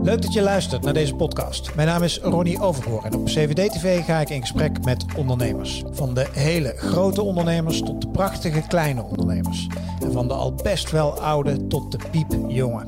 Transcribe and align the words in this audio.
Leuk 0.00 0.22
dat 0.22 0.32
je 0.32 0.42
luistert 0.42 0.82
naar 0.82 0.92
deze 0.92 1.14
podcast. 1.14 1.74
Mijn 1.74 1.88
naam 1.88 2.02
is 2.02 2.18
Ronnie 2.18 2.60
Overhoor 2.60 3.04
en 3.04 3.14
op 3.14 3.24
CVD-TV 3.24 4.04
ga 4.04 4.20
ik 4.20 4.30
in 4.30 4.40
gesprek 4.40 4.84
met 4.84 5.04
ondernemers. 5.16 5.82
Van 5.90 6.14
de 6.14 6.26
hele 6.32 6.74
grote 6.76 7.22
ondernemers 7.22 7.82
tot 7.82 8.00
de 8.00 8.08
prachtige 8.08 8.62
kleine 8.68 9.02
ondernemers. 9.02 9.66
En 10.02 10.12
van 10.12 10.28
de 10.28 10.34
al 10.34 10.54
best 10.54 10.90
wel 10.90 11.20
oude 11.20 11.66
tot 11.66 11.92
de 11.92 11.98
piepjonge. 12.10 12.84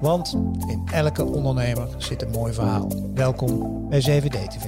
Want 0.00 0.32
in 0.68 0.88
elke 0.92 1.24
ondernemer 1.24 1.88
zit 1.98 2.22
een 2.22 2.30
mooi 2.30 2.52
verhaal. 2.52 2.92
Welkom 3.14 3.88
bij 3.88 3.98
CVD-TV. 3.98 4.66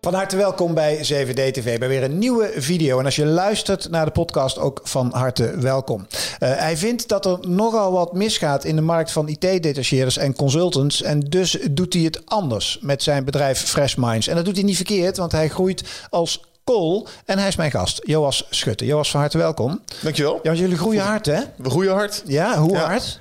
Van 0.00 0.14
harte 0.14 0.36
welkom 0.36 0.74
bij 0.74 0.96
7D 0.96 1.32
TV 1.32 1.78
bij 1.78 1.88
weer 1.88 2.02
een 2.02 2.18
nieuwe 2.18 2.52
video. 2.56 2.98
En 2.98 3.04
als 3.04 3.16
je 3.16 3.26
luistert 3.26 3.90
naar 3.90 4.04
de 4.04 4.10
podcast, 4.10 4.58
ook 4.58 4.80
van 4.82 5.10
harte 5.12 5.58
welkom. 5.58 6.06
Uh, 6.38 6.48
hij 6.56 6.76
vindt 6.76 7.08
dat 7.08 7.26
er 7.26 7.38
nogal 7.48 7.92
wat 7.92 8.12
misgaat 8.12 8.64
in 8.64 8.76
de 8.76 8.82
markt 8.82 9.12
van 9.12 9.28
IT-detacheerders 9.28 10.16
en 10.16 10.34
consultants. 10.34 11.02
En 11.02 11.20
dus 11.20 11.58
doet 11.70 11.92
hij 11.92 12.02
het 12.02 12.22
anders 12.24 12.78
met 12.80 13.02
zijn 13.02 13.24
bedrijf 13.24 13.60
Fresh 13.60 13.94
Minds. 13.94 14.26
En 14.26 14.36
dat 14.36 14.44
doet 14.44 14.56
hij 14.56 14.64
niet 14.64 14.76
verkeerd, 14.76 15.16
want 15.16 15.32
hij 15.32 15.48
groeit 15.48 15.82
als 16.10 16.40
kool. 16.64 17.06
En 17.24 17.38
hij 17.38 17.48
is 17.48 17.56
mijn 17.56 17.70
gast, 17.70 18.00
Joas 18.04 18.46
Schutte. 18.50 18.84
Joas, 18.84 19.10
van 19.10 19.20
harte 19.20 19.38
welkom. 19.38 19.80
Dankjewel. 20.02 20.40
Ja, 20.42 20.52
jullie 20.52 20.76
groeien 20.76 21.02
hard, 21.02 21.26
hè? 21.26 21.40
We 21.56 21.70
groeien 21.70 21.92
hard. 21.92 22.22
Ja, 22.26 22.58
hoe 22.58 22.76
hard? 22.76 23.18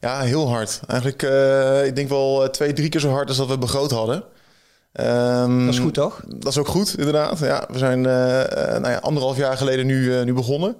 Ja, 0.00 0.20
heel 0.20 0.48
hard. 0.48 0.80
Eigenlijk, 0.86 1.22
uh, 1.22 1.86
ik 1.86 1.96
denk 1.96 2.08
wel 2.08 2.50
twee, 2.50 2.72
drie 2.72 2.88
keer 2.88 3.00
zo 3.00 3.10
hard 3.10 3.28
als 3.28 3.36
dat 3.36 3.48
we 3.48 3.58
begroot 3.58 3.90
hadden. 3.90 4.22
Um, 4.92 5.64
dat 5.64 5.74
is 5.74 5.80
goed, 5.80 5.94
toch? 5.94 6.22
Dat 6.26 6.52
is 6.52 6.58
ook 6.58 6.68
goed, 6.68 6.98
inderdaad. 6.98 7.38
Ja, 7.38 7.66
we 7.70 7.78
zijn 7.78 7.98
uh, 7.98 8.04
nou 8.04 8.88
ja, 8.88 8.96
anderhalf 8.96 9.36
jaar 9.36 9.56
geleden 9.56 9.86
nu, 9.86 10.02
uh, 10.02 10.22
nu 10.22 10.32
begonnen. 10.32 10.76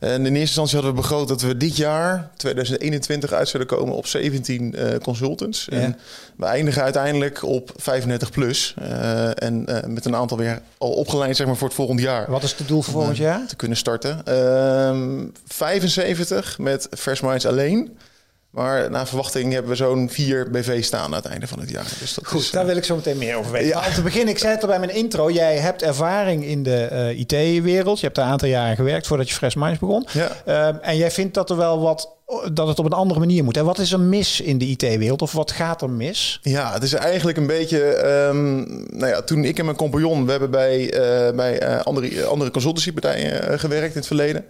En 0.00 0.10
in 0.10 0.24
eerste 0.24 0.40
instantie 0.40 0.74
hadden 0.74 0.94
we 0.94 1.00
begroot 1.00 1.28
dat 1.28 1.42
we 1.42 1.56
dit 1.56 1.76
jaar, 1.76 2.30
2021, 2.36 3.32
uit 3.32 3.48
zouden 3.48 3.76
komen 3.76 3.94
op 3.94 4.06
17 4.06 4.74
uh, 4.76 4.96
consultants. 5.02 5.66
Ja. 5.70 5.76
En 5.76 5.98
we 6.36 6.44
eindigen 6.44 6.82
uiteindelijk 6.82 7.42
op 7.42 7.70
35 7.76 8.30
plus. 8.30 8.74
en 9.34 9.64
met 9.86 10.04
een 10.04 10.16
aantal 10.16 10.38
weer 10.38 10.60
al 10.78 10.92
opgeleid 10.92 11.36
zeg 11.36 11.46
maar, 11.46 11.56
voor 11.56 11.68
het 11.68 11.76
volgend 11.76 12.00
jaar. 12.00 12.30
Wat 12.30 12.42
is 12.42 12.54
het 12.58 12.68
doel 12.68 12.82
voor 12.82 12.92
volgend 12.92 13.16
jaar? 13.16 13.46
Te 13.46 13.56
kunnen 13.56 13.76
starten. 13.76 14.24
Ehm, 14.24 15.26
75 15.46 16.58
met 16.58 16.88
Fresh 16.90 17.20
Minds 17.20 17.46
alleen. 17.46 17.96
Maar 18.54 18.90
na 18.90 19.06
verwachting 19.06 19.52
hebben 19.52 19.70
we 19.70 19.76
zo'n 19.76 20.10
vier 20.10 20.50
BV 20.50 20.84
staan 20.84 21.04
aan 21.04 21.14
het 21.14 21.24
einde 21.24 21.46
van 21.46 21.60
het 21.60 21.70
jaar. 21.70 21.92
Dus 22.00 22.14
dat 22.14 22.26
Goed, 22.26 22.40
is, 22.40 22.50
daar 22.50 22.66
wil 22.66 22.76
ik 22.76 22.84
zo 22.84 22.96
meteen 22.96 23.18
meer 23.18 23.36
over 23.36 23.52
weten. 23.52 23.68
Ja. 23.68 23.78
Maar 23.78 23.88
om 23.88 23.94
te 23.94 24.02
beginnen, 24.02 24.28
ik 24.28 24.38
zei 24.38 24.52
het 24.52 24.62
al 24.62 24.68
bij 24.68 24.78
mijn 24.78 24.94
intro. 24.94 25.30
Jij 25.30 25.56
hebt 25.58 25.82
ervaring 25.82 26.44
in 26.44 26.62
de 26.62 26.88
uh, 26.92 27.18
IT-wereld. 27.18 28.00
Je 28.00 28.06
hebt 28.06 28.18
een 28.18 28.24
aantal 28.24 28.48
jaren 28.48 28.76
gewerkt 28.76 29.06
voordat 29.06 29.28
je 29.28 29.34
Fresh 29.34 29.54
Minds 29.54 29.78
begon. 29.78 30.06
Ja. 30.12 30.30
Uh, 30.46 30.88
en 30.88 30.96
jij 30.96 31.10
vindt 31.10 31.34
dat 31.34 31.50
er 31.50 31.56
wel 31.56 31.80
wat 31.80 32.12
dat 32.52 32.68
het 32.68 32.78
op 32.78 32.84
een 32.84 32.92
andere 32.92 33.20
manier 33.20 33.44
moet. 33.44 33.56
En 33.56 33.64
wat 33.64 33.78
is 33.78 33.92
er 33.92 34.00
mis 34.00 34.40
in 34.40 34.58
de 34.58 34.66
IT-wereld? 34.66 35.22
Of 35.22 35.32
wat 35.32 35.50
gaat 35.50 35.82
er 35.82 35.90
mis? 35.90 36.38
Ja, 36.42 36.72
het 36.72 36.82
is 36.82 36.92
eigenlijk 36.92 37.38
een 37.38 37.46
beetje... 37.46 38.06
Um, 38.28 38.86
nou 38.90 39.06
ja, 39.06 39.22
toen 39.22 39.44
ik 39.44 39.58
en 39.58 39.64
mijn 39.64 39.76
compagnon... 39.76 40.24
We 40.24 40.30
hebben 40.30 40.50
bij, 40.50 40.80
uh, 40.80 41.36
bij 41.36 41.82
andere, 41.82 42.24
andere 42.24 42.50
consultancypartijen 42.50 43.58
gewerkt 43.58 43.92
in 43.92 43.98
het 43.98 44.06
verleden. 44.06 44.44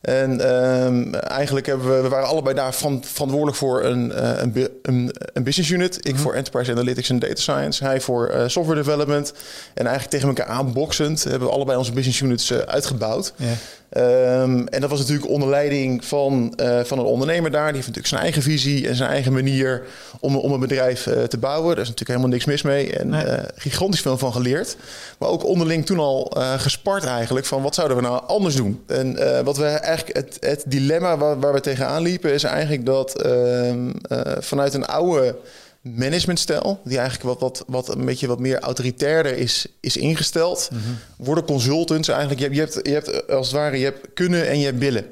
En 0.00 0.54
um, 0.54 1.14
eigenlijk 1.14 1.66
hebben 1.66 1.96
we, 1.96 2.02
we 2.02 2.08
waren 2.08 2.28
allebei 2.28 2.54
daar 2.54 2.74
van, 2.74 3.04
verantwoordelijk 3.04 3.56
voor 3.56 3.84
een, 3.84 4.08
uh, 4.10 4.30
een, 4.36 4.68
een, 4.82 5.14
een, 5.32 5.42
business 5.42 5.70
unit. 5.70 5.96
Ik 5.96 6.04
mm 6.04 6.10
-hmm. 6.10 6.20
voor 6.20 6.34
Enterprise 6.34 6.70
Analytics 6.70 7.10
en 7.10 7.18
Data 7.18 7.40
Science. 7.40 7.84
Hij 7.84 8.00
voor 8.00 8.30
uh, 8.34 8.42
software 8.46 8.82
development. 8.82 9.32
En 9.74 9.86
eigenlijk 9.86 10.10
tegen 10.10 10.28
elkaar 10.28 10.46
aanboxend 10.46 11.24
hebben 11.24 11.48
we 11.48 11.54
allebei 11.54 11.78
onze 11.78 11.92
business 11.92 12.20
units 12.20 12.50
uh, 12.50 12.58
uitgebouwd. 12.58 13.32
Yeah. 13.36 13.50
Um, 13.96 14.68
en 14.68 14.80
dat 14.80 14.90
was 14.90 14.98
natuurlijk 14.98 15.28
onder 15.28 15.48
leiding 15.48 16.04
van, 16.04 16.54
uh, 16.60 16.80
van 16.84 16.98
een 16.98 17.04
ondernemer 17.04 17.50
daar. 17.50 17.66
Die 17.66 17.74
heeft 17.74 17.86
natuurlijk 17.86 18.06
zijn 18.06 18.20
eigen 18.20 18.42
visie 18.42 18.88
en 18.88 18.96
zijn 18.96 19.10
eigen 19.10 19.32
manier 19.32 19.82
om, 20.20 20.36
om 20.36 20.52
een 20.52 20.60
bedrijf 20.60 21.06
uh, 21.06 21.22
te 21.22 21.38
bouwen. 21.38 21.68
Daar 21.68 21.84
is 21.84 21.88
natuurlijk 21.88 22.08
helemaal 22.08 22.28
niks 22.28 22.44
mis 22.44 22.62
mee. 22.62 22.92
En 22.98 23.08
nee. 23.08 23.26
uh, 23.26 23.38
gigantisch 23.56 24.00
veel 24.00 24.18
van 24.18 24.32
geleerd. 24.32 24.76
Maar 25.18 25.28
ook 25.28 25.44
onderling 25.44 25.86
toen 25.86 25.98
al 25.98 26.32
gespart 26.56 27.04
eigenlijk 27.04 27.46
van 27.46 27.62
wat 27.62 27.74
zouden 27.74 27.96
we 27.96 28.02
nou 28.02 28.22
anders 28.26 28.54
doen. 28.54 28.82
En 28.86 29.44
wat 29.44 29.56
we 29.56 29.64
eigenlijk 29.64 30.16
het, 30.16 30.36
het 30.40 30.64
dilemma 30.66 31.16
waar, 31.16 31.40
waar, 31.40 31.52
we 31.52 31.60
tegenaan 31.60 32.02
liepen 32.02 32.32
is 32.32 32.44
eigenlijk 32.44 32.86
dat 32.86 33.22
ehm, 33.22 33.90
vanuit 34.38 34.74
een 34.74 34.86
oude 34.86 35.36
managementstijl, 35.80 36.80
die 36.84 36.98
eigenlijk 36.98 37.28
wat, 37.28 37.40
wat, 37.40 37.64
wat 37.66 37.96
een 37.96 38.04
beetje 38.04 38.26
wat 38.26 38.38
meer 38.38 38.58
autoritairder 38.58 39.36
is, 39.36 39.66
is 39.80 39.96
ingesteld, 39.96 40.68
mm 40.72 40.78
-hmm. 40.78 40.98
worden 41.26 41.44
consultants 41.44 42.08
eigenlijk. 42.08 42.40
Je 42.40 42.46
hebt, 42.46 42.74
je, 42.84 42.90
hebt, 42.90 43.06
je 43.06 43.12
hebt 43.12 43.30
als 43.30 43.46
het 43.46 43.56
ware, 43.56 43.78
je 43.78 43.84
hebt 43.84 44.06
kunnen 44.14 44.48
en 44.48 44.58
je 44.58 44.64
hebt 44.64 44.78
willen. 44.78 45.06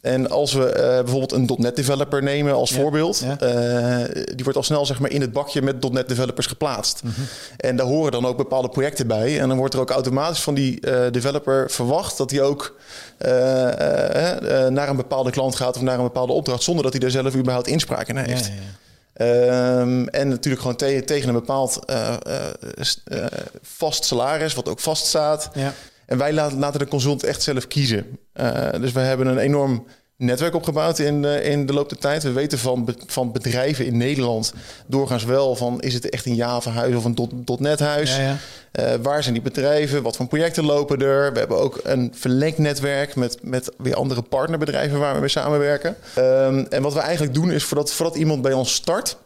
En 0.00 0.30
als 0.30 0.52
we 0.52 0.66
uh, 0.66 0.74
bijvoorbeeld 0.76 1.32
een 1.32 1.50
.NET 1.58 1.76
developer 1.76 2.22
nemen 2.22 2.54
als 2.54 2.70
ja, 2.70 2.76
voorbeeld, 2.76 3.24
ja. 3.24 3.38
Uh, 3.42 4.24
die 4.34 4.44
wordt 4.44 4.56
al 4.58 4.62
snel 4.62 4.86
zeg 4.86 5.00
maar 5.00 5.10
in 5.10 5.20
het 5.20 5.32
bakje 5.32 5.62
met 5.62 5.92
.NET 5.92 6.08
developers 6.08 6.46
geplaatst. 6.46 7.02
Mm 7.02 7.10
-hmm. 7.14 7.24
En 7.56 7.76
daar 7.76 7.86
horen 7.86 8.12
dan 8.12 8.26
ook 8.26 8.36
bepaalde 8.36 8.68
projecten 8.68 9.06
bij. 9.06 9.40
En 9.40 9.48
dan 9.48 9.56
wordt 9.56 9.74
er 9.74 9.80
ook 9.80 9.90
automatisch 9.90 10.40
van 10.40 10.54
die 10.54 10.86
uh, 10.86 11.10
developer 11.10 11.70
verwacht 11.70 12.16
dat 12.16 12.30
hij 12.30 12.42
ook 12.42 12.76
naar 14.68 14.88
een 14.88 14.96
bepaalde 14.96 15.30
klant 15.30 15.56
gaat 15.56 15.76
of 15.76 15.82
naar 15.82 15.98
een 15.98 16.04
bepaalde 16.04 16.32
opdracht, 16.32 16.62
zonder 16.62 16.82
dat 16.82 16.92
hij 16.92 17.00
daar 17.00 17.10
zelf 17.10 17.34
überhaupt 17.34 17.68
inspraak 17.68 18.08
in 18.08 18.16
heeft. 18.16 18.46
Ja, 18.46 18.52
Um, 19.14 20.08
en 20.08 20.28
natuurlijk 20.28 20.62
gewoon 20.62 20.76
te 20.76 21.02
tegen 21.04 21.28
een 21.28 21.34
bepaald 21.34 21.80
uh, 21.90 22.16
uh, 23.12 23.26
vast 23.62 24.04
salaris, 24.04 24.54
wat 24.54 24.68
ook 24.68 24.80
vaststaat. 24.80 25.50
Ja. 25.54 25.74
En 26.06 26.18
wij 26.18 26.32
laten, 26.32 26.58
laten 26.58 26.80
de 26.80 26.88
consultant 26.88 27.24
echt 27.24 27.42
zelf 27.42 27.66
kiezen. 27.66 28.18
dus 28.80 28.92
we 28.92 29.00
hebben 29.00 29.26
een 29.26 29.38
enorm 29.38 29.86
netwerk 30.20 30.54
opgebouwd 30.54 30.98
in, 30.98 31.24
in 31.24 31.66
de 31.66 31.72
loop 31.72 31.88
der 31.88 31.98
tijd. 31.98 32.22
We 32.22 32.32
weten 32.32 32.58
van, 32.58 32.94
van 33.06 33.32
bedrijven 33.32 33.86
in 33.86 33.96
Nederland 33.96 34.52
doorgaans 34.86 35.24
wel 35.24 35.56
van... 35.56 35.80
is 35.80 35.94
het 35.94 36.08
echt 36.08 36.26
een 36.26 36.34
Java-huis 36.34 36.94
of 36.94 37.04
een 37.04 37.16
.NET-huis? 37.58 38.16
Ja, 38.16 38.22
ja. 38.22 38.36
Uh, 38.72 38.94
waar 39.02 39.22
zijn 39.22 39.34
die 39.34 39.42
bedrijven? 39.42 40.02
Wat 40.02 40.16
voor 40.16 40.26
projecten 40.26 40.64
lopen 40.64 41.00
er? 41.00 41.32
We 41.32 41.38
hebben 41.38 41.58
ook 41.58 41.80
een 41.82 42.12
verlengd 42.14 42.58
netwerk 42.58 43.16
met, 43.16 43.38
met 43.42 43.72
weer 43.76 43.94
andere 43.94 44.22
partnerbedrijven 44.22 44.98
waar 44.98 45.14
we 45.14 45.20
mee 45.20 45.28
samenwerken. 45.28 45.96
Um, 46.18 46.66
en 46.66 46.82
wat 46.82 46.94
we 46.94 47.00
eigenlijk 47.00 47.34
doen 47.34 47.52
is 47.52 47.64
voordat, 47.64 47.92
voordat 47.92 48.16
iemand 48.16 48.42
bij 48.42 48.52
ons 48.52 48.74
start... 48.74 49.16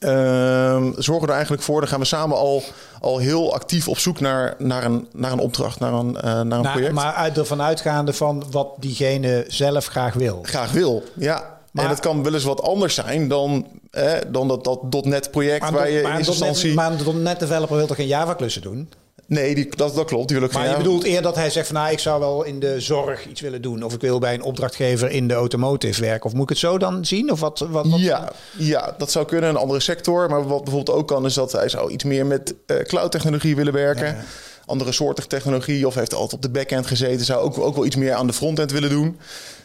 Um, 0.00 0.94
zorgen 0.96 1.20
we 1.20 1.26
er 1.26 1.34
eigenlijk 1.34 1.62
voor, 1.62 1.80
dan 1.80 1.88
gaan 1.88 2.00
we 2.00 2.06
samen 2.06 2.36
al, 2.36 2.62
al 3.00 3.18
heel 3.18 3.54
actief 3.54 3.88
op 3.88 3.98
zoek 3.98 4.20
naar, 4.20 4.54
naar, 4.58 4.84
een, 4.84 5.08
naar 5.12 5.32
een 5.32 5.38
opdracht, 5.38 5.80
naar 5.80 5.92
een, 5.92 6.14
uh, 6.16 6.22
naar 6.22 6.40
een 6.40 6.48
nou, 6.48 6.68
project. 6.68 6.92
Maar 6.92 7.12
uit, 7.12 7.38
ervan 7.38 7.62
uitgaande 7.62 8.12
van 8.12 8.44
wat 8.50 8.68
diegene 8.78 9.44
zelf 9.48 9.86
graag 9.86 10.14
wil. 10.14 10.38
Graag 10.42 10.72
wil, 10.72 11.02
ja. 11.14 11.58
Maar, 11.70 11.84
en 11.84 11.90
het 11.90 12.00
kan 12.00 12.22
wel 12.22 12.34
eens 12.34 12.44
wat 12.44 12.62
anders 12.62 12.94
zijn 12.94 13.28
dan, 13.28 13.66
eh, 13.90 14.12
dan 14.28 14.48
dat, 14.48 14.64
dat 14.64 15.04
.NET 15.04 15.30
project 15.30 15.70
waar 15.70 15.90
je 15.90 16.00
in 16.00 16.18
instantie... 16.18 16.74
Maar 16.74 16.92
een 16.92 17.22
.NET 17.22 17.40
developer 17.40 17.76
wil 17.76 17.86
toch 17.86 17.96
geen 17.96 18.06
Java 18.06 18.34
klussen 18.34 18.62
doen? 18.62 18.88
Nee, 19.28 19.54
die, 19.54 19.68
dat, 19.76 19.94
dat 19.94 20.06
klopt. 20.06 20.52
Maar 20.52 20.68
je 20.68 20.76
bedoelt 20.76 21.04
eerder 21.04 21.22
dat 21.22 21.34
hij 21.34 21.50
zegt 21.50 21.66
van 21.66 21.76
nou, 21.76 21.92
ik 21.92 21.98
zou 21.98 22.20
wel 22.20 22.44
in 22.44 22.60
de 22.60 22.80
zorg 22.80 23.26
iets 23.26 23.40
willen 23.40 23.62
doen. 23.62 23.82
Of 23.82 23.94
ik 23.94 24.00
wil 24.00 24.18
bij 24.18 24.34
een 24.34 24.42
opdrachtgever 24.42 25.10
in 25.10 25.28
de 25.28 25.34
automotive 25.34 26.00
werken. 26.00 26.24
Of 26.24 26.32
moet 26.32 26.42
ik 26.42 26.48
het 26.48 26.58
zo 26.58 26.78
dan 26.78 27.04
zien? 27.04 27.30
Of 27.32 27.40
wat, 27.40 27.58
wat, 27.70 27.86
wat? 27.86 28.00
Ja, 28.00 28.32
ja, 28.56 28.94
dat 28.98 29.10
zou 29.10 29.26
kunnen. 29.26 29.50
Een 29.50 29.56
andere 29.56 29.80
sector. 29.80 30.28
Maar 30.28 30.46
wat 30.48 30.64
bijvoorbeeld 30.64 30.96
ook 30.96 31.08
kan, 31.08 31.24
is 31.24 31.34
dat 31.34 31.52
hij 31.52 31.68
zou 31.68 31.90
iets 31.90 32.04
meer 32.04 32.26
met 32.26 32.54
uh, 32.66 32.78
cloud 32.78 33.12
technologie 33.12 33.56
willen 33.56 33.72
werken. 33.72 34.06
Ja. 34.06 34.24
Andere 34.66 34.92
soorten 34.92 35.28
technologie. 35.28 35.86
Of 35.86 35.94
heeft 35.94 36.14
altijd 36.14 36.32
op 36.32 36.42
de 36.42 36.50
backend 36.50 36.86
gezeten. 36.86 37.24
Zou 37.24 37.40
ook, 37.40 37.58
ook 37.58 37.74
wel 37.74 37.86
iets 37.86 37.96
meer 37.96 38.14
aan 38.14 38.26
de 38.26 38.32
frontend 38.32 38.72
willen 38.72 38.90
doen. 38.90 39.18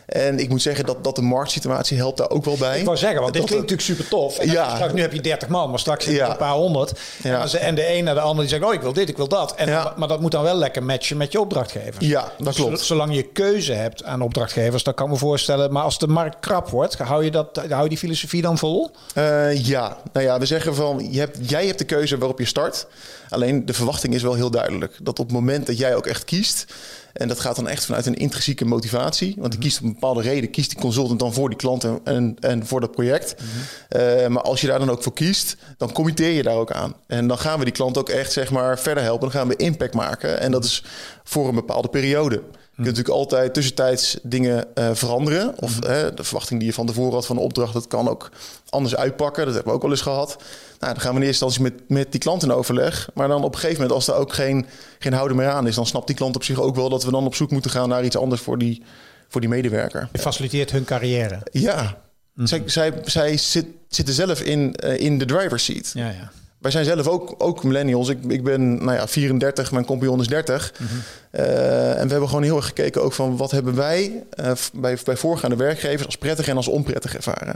En 0.06 0.40
ik 0.40 0.50
moet 0.50 0.62
zeggen 0.62 0.86
dat, 0.86 1.04
dat 1.04 1.16
de 1.16 1.22
marktsituatie 1.22 1.98
helpt 1.98 2.18
daar 2.18 2.30
ook 2.30 2.46
wel 2.46 2.58
bij. 2.58 2.80
Ik 2.80 2.86
wou 2.86 2.98
zeggen, 2.98 3.22
want 3.22 3.34
dit 3.34 3.42
dat 3.42 3.52
klinkt 3.52 3.70
natuurlijk 3.70 4.00
super 4.00 4.18
tof. 4.18 4.38
En 4.38 4.52
ja. 4.52 4.76
straks, 4.76 4.94
nu 4.94 5.02
heb 5.02 5.14
je 5.14 5.22
30 5.22 5.48
man, 5.48 5.70
maar 5.70 5.80
straks 5.80 6.06
ja. 6.06 6.30
een 6.30 6.38
paar 6.38 6.54
honderd. 6.54 7.00
Ja. 7.24 7.42
En, 7.42 7.50
ze, 7.50 7.58
en 7.58 7.76
de 7.76 7.94
een 7.94 8.04
naar 8.04 8.14
de 8.14 8.22
ander 8.22 8.40
die 8.40 8.50
zegt, 8.50 8.64
oh 8.64 8.74
ik 8.74 8.82
wil 8.82 8.94
dit, 8.94 9.10
ik 9.10 9.18
wil 9.18 9.28
dat. 9.28 9.56
En, 9.56 9.68
ja. 9.68 9.94
Maar 9.98 10.08
dat 10.08 10.22
moet 10.22 10.32
dan 10.32 10.44
wel 10.44 10.56
lekker 10.56 10.84
matchen 10.84 11.18
met 11.18 11.32
je 11.32 11.40
opdrachtgever. 11.40 12.04
Ja, 12.04 12.32
dat 12.38 12.56
klopt. 12.56 12.80
Zolang 12.80 13.16
je 13.16 13.24
keuze 13.24 13.74
hebt 13.74 14.04
aan 14.04 14.22
opdrachtgevers, 14.22 14.84
dan 14.84 14.94
kan 14.94 15.06
ik 15.06 15.12
me 15.12 15.18
voorstellen. 15.18 15.72
Maar 15.72 15.84
als 15.84 16.00
de 16.00 16.08
markt 16.08 16.40
krap 16.40 16.70
wordt, 16.70 16.98
hou 16.98 17.24
je, 17.24 17.32
dat, 17.32 17.62
hou 17.70 17.84
je 17.84 17.90
die 17.90 17.98
filosofie 17.98 18.42
dan 18.42 18.58
vol? 18.58 18.92
Uh, 19.18 19.66
ja, 19.66 19.98
nou 20.14 20.26
ja, 20.26 20.40
we 20.40 20.46
zeggen 20.46 20.76
van, 20.76 21.08
je 21.12 21.20
hebt, 21.20 21.50
jij 21.50 21.66
hebt 21.66 21.78
de 21.78 21.86
keuze 21.86 22.18
waarop 22.18 22.40
je 22.40 22.46
start. 22.46 22.88
Alleen 23.30 23.66
de 23.66 23.74
verwachting 23.74 24.14
is 24.14 24.22
wel 24.22 24.34
heel 24.34 24.52
duidelijk. 24.52 24.98
Dat 25.02 25.20
op 25.20 25.26
het 25.26 25.36
moment 25.36 25.66
dat 25.66 25.78
jij 25.78 25.96
ook 25.96 26.08
echt 26.08 26.24
kiest... 26.24 26.66
En 27.14 27.28
dat 27.28 27.40
gaat 27.40 27.56
dan 27.56 27.68
echt 27.68 27.86
vanuit 27.86 28.06
een 28.06 28.16
intrinsieke 28.16 28.66
motivatie. 28.66 29.36
Want 29.38 29.52
die 29.52 29.62
kiest 29.62 29.78
op 29.78 29.84
een 29.84 29.94
bepaalde 29.94 30.22
reden, 30.22 30.50
kiest 30.50 30.70
die 30.70 30.80
consultant 30.80 31.20
dan 31.20 31.34
voor 31.34 31.50
die 31.50 31.58
klant 31.58 31.84
en, 31.84 32.00
en, 32.04 32.36
en 32.40 32.66
voor 32.66 32.80
dat 32.80 32.92
project. 32.92 33.36
Mm 33.42 33.48
-hmm. 33.48 34.02
uh, 34.02 34.28
maar 34.28 34.44
als 34.44 34.62
je 34.62 34.68
daar 34.68 34.80
dan 34.80 34.90
ook 34.90 35.04
voor 35.04 35.14
kiest, 35.14 35.58
dan 35.78 35.92
committeer 35.92 36.32
je 36.32 36.44
daar 36.44 36.56
ook 36.56 36.72
aan. 36.72 36.96
En 37.08 37.28
dan 37.28 37.38
gaan 37.38 37.60
we 37.60 37.64
die 37.64 37.74
klant 37.74 37.98
ook 37.98 38.10
echt 38.10 38.32
zeg 38.32 38.52
maar 38.52 38.80
verder 38.80 39.04
helpen. 39.04 39.30
Dan 39.30 39.40
gaan 39.40 39.48
we 39.48 39.56
impact 39.56 39.94
maken. 39.94 40.40
En 40.40 40.52
dat 40.52 40.64
is 40.64 40.84
voor 41.24 41.48
een 41.48 41.56
bepaalde 41.56 41.88
periode. 41.88 42.42
Je 42.76 42.84
kunt 42.84 42.96
natuurlijk 42.98 43.16
altijd 43.16 43.54
tussentijds 43.54 44.18
dingen 44.24 44.66
uh, 44.76 44.90
veranderen. 44.94 45.54
Of 45.60 45.76
mm 45.76 45.92
-hmm. 45.92 46.16
de 46.16 46.24
verwachting 46.24 46.60
die 46.60 46.70
je 46.70 46.76
van 46.76 46.86
tevoren 46.86 47.14
had 47.14 47.26
van 47.26 47.36
de 47.36 47.42
opdracht, 47.42 47.74
dat 47.74 47.88
kan 47.88 48.08
ook 48.10 48.32
anders 48.70 48.96
uitpakken. 48.96 49.46
Dat 49.46 49.54
hebben 49.54 49.72
we 49.72 49.78
ook 49.78 49.84
wel 49.84 49.92
eens 49.92 50.02
gehad. 50.02 50.36
Nou, 50.80 50.94
dan 50.94 51.02
gaan 51.02 51.14
we 51.14 51.20
in 51.22 51.28
eerste 51.28 51.46
instantie 51.46 51.74
met, 51.74 51.90
met 51.90 52.12
die 52.12 52.22
klant 52.22 52.44
in 52.44 52.52
overleg. 52.52 53.10
Maar 53.14 53.28
dan 53.28 53.44
op 53.44 53.54
een 53.54 53.60
gegeven 53.60 53.82
moment, 53.82 53.96
als 53.96 54.08
er 54.08 54.16
ook 54.16 54.34
geen, 54.34 54.66
geen 55.00 55.14
houden 55.14 55.38
meer 55.38 55.50
aan 55.50 55.68
is, 55.68 55.76
dan 55.76 55.86
snapt 55.86 56.08
die 56.08 56.16
klant 56.16 56.36
op 56.36 56.44
zich 56.44 56.60
ook 56.60 56.76
wel 56.76 56.90
dat 56.90 57.04
we 57.04 57.12
dan 57.12 57.26
op 57.26 57.36
zoek 57.36 57.52
moeten 57.52 57.72
gaan 57.72 57.90
naar 57.90 58.04
iets 58.06 58.18
anders 58.18 58.42
voor 58.42 58.58
die, 58.58 58.84
voor 59.28 59.42
die 59.42 59.50
medewerker. 59.50 60.10
Je 60.12 60.20
faciliteert 60.20 60.72
hun 60.72 60.84
carrière. 60.84 61.40
Ja, 61.52 62.02
Mhm. 62.34 62.48
zij, 62.48 62.64
zij, 62.66 62.94
zij 63.04 63.38
zit, 63.38 63.66
zitten 63.88 64.14
zelf 64.14 64.42
in, 64.42 64.76
eh, 64.76 65.00
in 65.00 65.18
de 65.18 65.26
driver's 65.26 65.64
seat. 65.64 65.92
Ja, 65.94 66.10
ja. 66.10 66.32
Wij 66.64 66.72
zijn 66.72 66.86
zelf 66.86 67.08
ook, 67.08 67.36
ook 67.38 67.64
millennials. 67.64 68.10
Ik, 68.10 68.18
ik 68.28 68.44
ben 68.44 68.84
nou 68.84 68.94
ja, 68.98 69.08
34, 69.08 69.72
mijn 69.72 69.86
compagnon 69.86 70.20
is 70.20 70.28
30. 70.28 70.74
Mhm. 70.78 70.90
Eh, 71.32 71.90
en 72.00 72.04
we 72.06 72.12
hebben 72.12 72.28
gewoon 72.30 72.44
heel 72.44 72.56
erg 72.56 72.66
gekeken 72.66 73.04
ook 73.04 73.14
van 73.14 73.38
wat 73.38 73.52
hebben 73.52 73.76
wij 73.76 74.24
eh, 74.30 74.52
bij, 74.74 74.98
bij 75.04 75.18
voorgaande 75.18 75.56
werkgevers 75.56 76.06
als 76.06 76.18
prettig 76.18 76.48
en 76.48 76.56
als 76.56 76.68
onprettig 76.68 77.16
ervaren. 77.16 77.56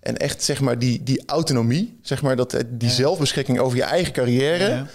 En 0.00 0.16
echt 0.16 0.42
zeg 0.42 0.60
maar 0.60 0.78
die, 0.78 1.02
die 1.02 1.22
autonomie, 1.26 1.98
zeg 2.02 2.22
maar 2.22 2.36
dat, 2.36 2.50
die 2.68 2.88
Ja. 2.88 2.94
zelfbeschikking 2.94 3.58
over 3.58 3.76
je 3.76 3.82
eigen 3.82 4.12
carrière, 4.12 4.68
Ja. 4.68 4.86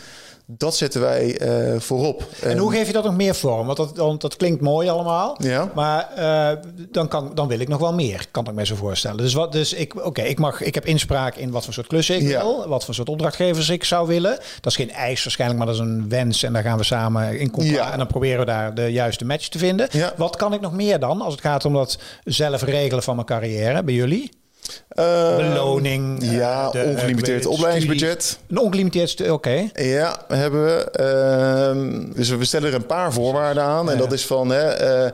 Dat 0.57 0.75
zetten 0.75 1.01
wij 1.01 1.37
eh, 1.37 1.79
voorop. 1.79 2.23
En 2.41 2.57
hoe 2.57 2.71
geef 2.71 2.87
je 2.87 2.93
dat 2.93 3.03
nog 3.03 3.15
meer 3.15 3.35
vorm? 3.35 3.67
Want 3.95 4.21
dat, 4.21 4.35
klinkt 4.37 4.61
mooi 4.61 4.89
allemaal. 4.89 5.37
Ja. 5.41 5.71
Maar 5.75 6.09
eh, 6.15 6.57
dan, 6.91 7.07
kan, 7.07 7.31
dan 7.33 7.47
wil 7.47 7.59
ik 7.59 7.67
nog 7.67 7.79
wel 7.79 7.93
meer, 7.93 8.25
kan 8.31 8.45
ik 8.47 8.53
me 8.53 8.65
zo 8.65 8.75
voorstellen. 8.75 9.17
Dus, 9.17 9.33
wat, 9.33 9.51
dus 9.51 9.73
ik, 9.73 10.05
oké, 10.05 10.21
ik, 10.21 10.39
mag, 10.39 10.61
ik 10.61 10.73
heb 10.75 10.85
inspraak 10.85 11.35
in 11.35 11.51
wat 11.51 11.63
voor 11.63 11.73
soort 11.73 11.87
klussen 11.87 12.15
ik 12.15 12.21
Ja. 12.21 12.39
wil. 12.41 12.67
Wat 12.67 12.85
voor 12.85 12.93
soort 12.93 13.09
opdrachtgevers 13.09 13.69
ik 13.69 13.83
zou 13.83 14.07
willen. 14.07 14.31
Dat 14.61 14.71
is 14.71 14.75
geen 14.75 14.91
eis 14.91 15.23
waarschijnlijk, 15.23 15.59
maar 15.59 15.73
dat 15.73 15.81
is 15.81 15.89
een 15.91 16.09
wens. 16.09 16.43
En 16.43 16.53
daar 16.53 16.63
gaan 16.63 16.77
we 16.77 16.83
samen 16.83 17.39
in 17.39 17.51
contact. 17.51 17.75
Ja. 17.75 17.91
En 17.91 17.97
dan 17.97 18.07
proberen 18.07 18.39
we 18.39 18.45
daar 18.45 18.73
de 18.73 18.91
juiste 18.91 19.25
match 19.25 19.47
te 19.47 19.57
vinden. 19.57 19.87
Ja. 19.91 20.13
Wat 20.17 20.35
kan 20.35 20.53
ik 20.53 20.61
nog 20.61 20.73
meer 20.73 20.99
dan 20.99 21.21
als 21.21 21.33
het 21.33 21.41
gaat 21.41 21.65
om 21.65 21.73
dat 21.73 21.97
zelf 22.23 22.61
regelen 22.63 23.03
van 23.03 23.15
mijn 23.15 23.27
carrière 23.27 23.83
bij 23.83 23.93
jullie? 23.93 24.41
Eh, 24.89 25.35
Beloning. 25.35 26.21
eh, 26.21 26.35
Ja, 26.37 26.69
de, 26.69 26.79
eh, 26.79 26.89
ongelimiteerd 26.89 27.45
opleidingsbudget. 27.45 28.37
Een 28.49 28.57
ongelimiteerd, 28.57 29.29
oké. 29.29 29.69
Ja, 29.73 30.17
hebben 30.27 30.65
we. 30.65 30.91
Ehm, 30.91 32.13
dus 32.15 32.29
we 32.29 32.45
stellen 32.45 32.69
er 32.69 32.75
een 32.75 32.85
paar 32.85 33.13
voorwaarden 33.13 33.63
aan. 33.63 33.87
En 33.89 33.95
Ja. 33.95 34.01
dat 34.01 34.11
is 34.11 34.25
van, 34.25 34.49
hè, 34.49 35.07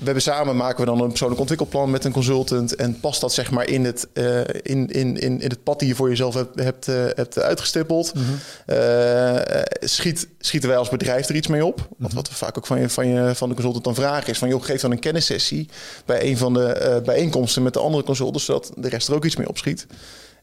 we 0.00 0.06
hebben 0.06 0.22
samen 0.22 0.56
maken 0.56 0.80
we 0.80 0.90
dan 0.90 1.00
een 1.00 1.08
persoonlijk 1.08 1.40
ontwikkelplan 1.40 1.90
met 1.90 2.04
een 2.04 2.12
consultant. 2.12 2.74
En 2.74 3.00
past 3.00 3.20
dat 3.20 3.32
zeg 3.32 3.50
maar 3.50 3.68
in 3.68 3.84
het, 3.84 4.08
eh, 4.12 4.38
in, 4.40 4.86
in, 4.86 5.16
in, 5.16 5.40
in 5.40 5.48
het 5.48 5.62
pad 5.62 5.78
die 5.78 5.88
je 5.88 5.94
voor 5.94 6.08
jezelf 6.08 6.34
hebt, 6.34 6.60
hebt, 6.60 6.88
eh, 6.88 6.94
hebt 7.14 7.38
uitgestippeld. 7.38 8.12
Mhm. 8.14 8.24
Eh, 8.66 9.60
schiet, 9.80 10.28
schieten 10.38 10.68
wij 10.68 10.78
als 10.78 10.88
bedrijf 10.88 11.28
er 11.28 11.34
iets 11.34 11.46
mee 11.46 11.64
op? 11.64 11.88
Want 11.96 12.12
wat 12.12 12.28
we 12.28 12.34
vaak 12.34 12.58
ook 12.58 12.66
van, 12.66 12.80
je, 12.80 12.88
van, 12.88 13.06
je, 13.06 13.34
van 13.34 13.48
de 13.48 13.54
consultant 13.54 13.84
dan 13.84 13.94
vragen 13.94 14.28
is 14.28 14.38
van... 14.38 14.48
joh, 14.48 14.62
geef 14.62 14.80
dan 14.80 14.90
een 14.90 14.98
kennissessie 14.98 15.68
bij 16.04 16.22
een 16.24 16.36
van 16.36 16.54
de 16.54 17.00
bijeenkomsten 17.04 17.62
met 17.62 17.72
de 17.72 17.80
andere 17.80 18.04
consultants... 18.04 18.44
zodat 18.44 18.72
de 18.76 18.88
rest 18.88 19.08
er 19.08 19.14
ook 19.14 19.24
iets 19.24 19.36
mee 19.36 19.48
opschiet. 19.48 19.86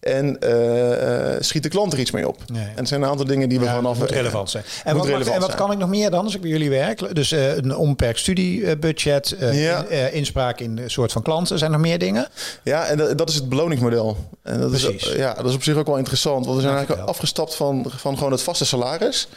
En 0.08 0.40
eh, 0.40 1.34
eh, 1.36 1.42
schiet 1.42 1.64
de 1.64 1.70
klant 1.70 1.94
er 1.94 2.00
iets 2.00 2.12
mee 2.12 2.28
op. 2.28 2.38
Nee. 2.54 2.64
En 2.64 2.72
het 2.76 2.88
zijn 2.88 3.02
een 3.02 3.10
aantal 3.10 3.26
dingen 3.26 3.50
die 3.50 3.60
we 3.60 3.66
Ja, 3.66 3.76
vanaf... 3.76 3.92
het 3.92 4.00
moet 4.00 4.12
relevant 4.12 4.50
zijn. 4.50 4.64
En 4.84 4.96
wat, 4.98 5.06
relevant 5.06 5.36
en 5.36 5.42
wat 5.42 5.56
kan 5.56 5.72
ik 5.72 5.78
nog 5.78 5.90
meer 5.90 6.10
dan 6.10 6.24
als 6.24 6.36
ik 6.36 6.42
bij 6.42 6.50
jullie 6.50 6.70
werk? 6.70 7.16
Dus 7.16 7.32
eh, 7.32 7.56
een 7.56 7.76
onbeperkt 7.76 8.20
studiebudget, 8.20 9.36
Ja. 9.52 9.86
in- 9.86 10.14
inspraak 10.14 10.60
in 10.60 10.76
de 10.76 10.90
soort 10.90 11.12
van 11.12 11.22
klanten. 11.22 11.58
Zijn 11.58 11.72
er 11.72 11.78
nog 11.78 11.88
meer 11.88 12.00
dingen? 12.00 12.28
Ja, 12.64 12.86
en 12.86 12.98
dat, 12.98 13.18
dat 13.18 13.30
is 13.30 13.36
het 13.36 13.50
beloningsmodel. 13.50 14.18
En 14.44 14.60
dat 14.60 14.70
Precies. 14.70 15.08
is, 15.08 15.16
ja, 15.16 15.34
dat 15.34 15.46
is 15.46 15.56
op 15.56 15.64
zich 15.64 15.76
ook 15.76 15.88
wel 15.88 15.98
interessant. 15.98 16.46
Want 16.46 16.56
we 16.58 16.62
zijn 16.64 16.76
eigenlijk 16.76 17.08
afgestapt 17.08 17.56
van, 17.56 17.86
van 17.98 18.18
gewoon 18.18 18.32
het 18.32 18.42
vaste 18.42 18.66
salaris. 18.66 19.28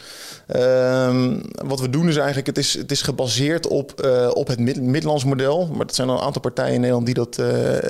Ehm, 0.47 1.37
wat 1.65 1.79
we 1.79 1.89
doen 1.89 2.07
is 2.07 2.15
eigenlijk, 2.15 2.47
het 2.47 2.57
is, 2.57 2.73
het 2.73 2.91
is 2.91 3.01
gebaseerd 3.01 3.67
op, 3.67 4.11
op 4.33 4.47
het 4.47 4.59
mid, 4.59 4.81
Midlands 4.81 5.23
model. 5.23 5.67
Maar 5.73 5.85
er 5.87 5.93
zijn 5.93 6.09
al 6.09 6.17
een 6.17 6.23
aantal 6.23 6.41
partijen 6.41 6.73
in 6.73 6.79
Nederland 6.79 7.05
die 7.05 7.15
dat, 7.15 7.39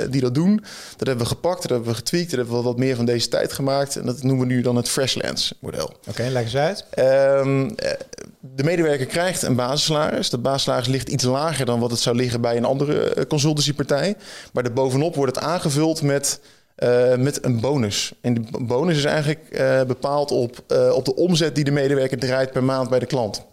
die 0.09 0.21
dat 0.21 0.33
doen. 0.35 0.63
Dat 0.97 1.07
hebben 1.07 1.25
we 1.25 1.31
gepakt, 1.31 1.61
dat 1.61 1.71
hebben 1.71 1.89
we 1.89 1.95
getweakt, 1.95 2.29
dat 2.29 2.39
hebben 2.39 2.55
we 2.57 2.63
wat 2.71 2.79
meer 2.79 2.95
van 2.95 3.05
deze 3.05 3.27
tijd 3.27 3.53
gemaakt. 3.53 3.95
En 3.95 4.05
dat 4.05 4.23
noemen 4.23 4.47
we 4.47 4.53
nu 4.53 4.61
dan 4.61 4.75
het 4.75 4.89
Freshlands 4.89 5.53
model. 5.59 5.93
Oké, 6.09 6.23
leg 6.29 6.43
eens 6.43 6.55
uit. 6.55 6.85
Ehm, 6.89 7.69
eh, 7.75 7.91
de 8.39 8.63
medewerker 8.63 9.05
krijgt 9.05 9.41
een 9.41 9.55
basissalaris. 9.55 10.29
Dat 10.29 10.41
basissalaris 10.41 10.87
ligt 10.87 11.09
iets 11.09 11.23
lager 11.23 11.65
dan 11.65 11.79
wat 11.79 11.91
het 11.91 11.99
zou 11.99 12.15
liggen 12.15 12.41
bij 12.41 12.57
een 12.57 12.65
andere 12.65 13.03
eh, 13.03 13.25
consultancypartij. 13.25 14.15
Maar 14.53 14.63
daarbovenop 14.63 15.15
wordt 15.15 15.35
het 15.35 15.45
aangevuld 15.45 16.01
met, 16.01 16.39
eh, 16.75 17.15
met 17.15 17.45
een 17.45 17.59
bonus. 17.59 18.13
En 18.21 18.33
die 18.33 18.65
bonus 18.65 18.97
is 18.97 19.05
eigenlijk 19.05 19.63
bepaald 19.87 20.31
op, 20.31 20.63
op 20.93 21.05
de 21.05 21.15
omzet 21.15 21.55
die 21.55 21.63
de 21.63 21.71
medewerker 21.71 22.19
draait 22.19 22.51
per 22.51 22.63
maand 22.63 22.89
bij 22.89 22.99
de 22.99 23.05
klant. 23.05 23.45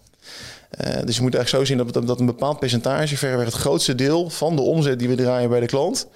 Dus 1.05 1.17
je 1.17 1.23
moet 1.23 1.35
eigenlijk 1.35 1.49
zo 1.49 1.65
zien 1.65 1.77
dat, 1.77 1.93
dat, 1.93 2.07
dat 2.07 2.21
een 2.21 2.27
bepaald 2.27 2.59
percentage, 2.59 3.17
verreweg 3.17 3.47
het 3.47 3.55
grootste 3.55 3.95
deel 3.95 4.31
van 4.31 4.57
de 4.57 4.63
omzet 4.63 4.99
die 4.99 5.09
we 5.09 5.15
draaien 5.15 5.51
bij 5.51 5.61
de 5.61 5.67
klant, 5.67 6.09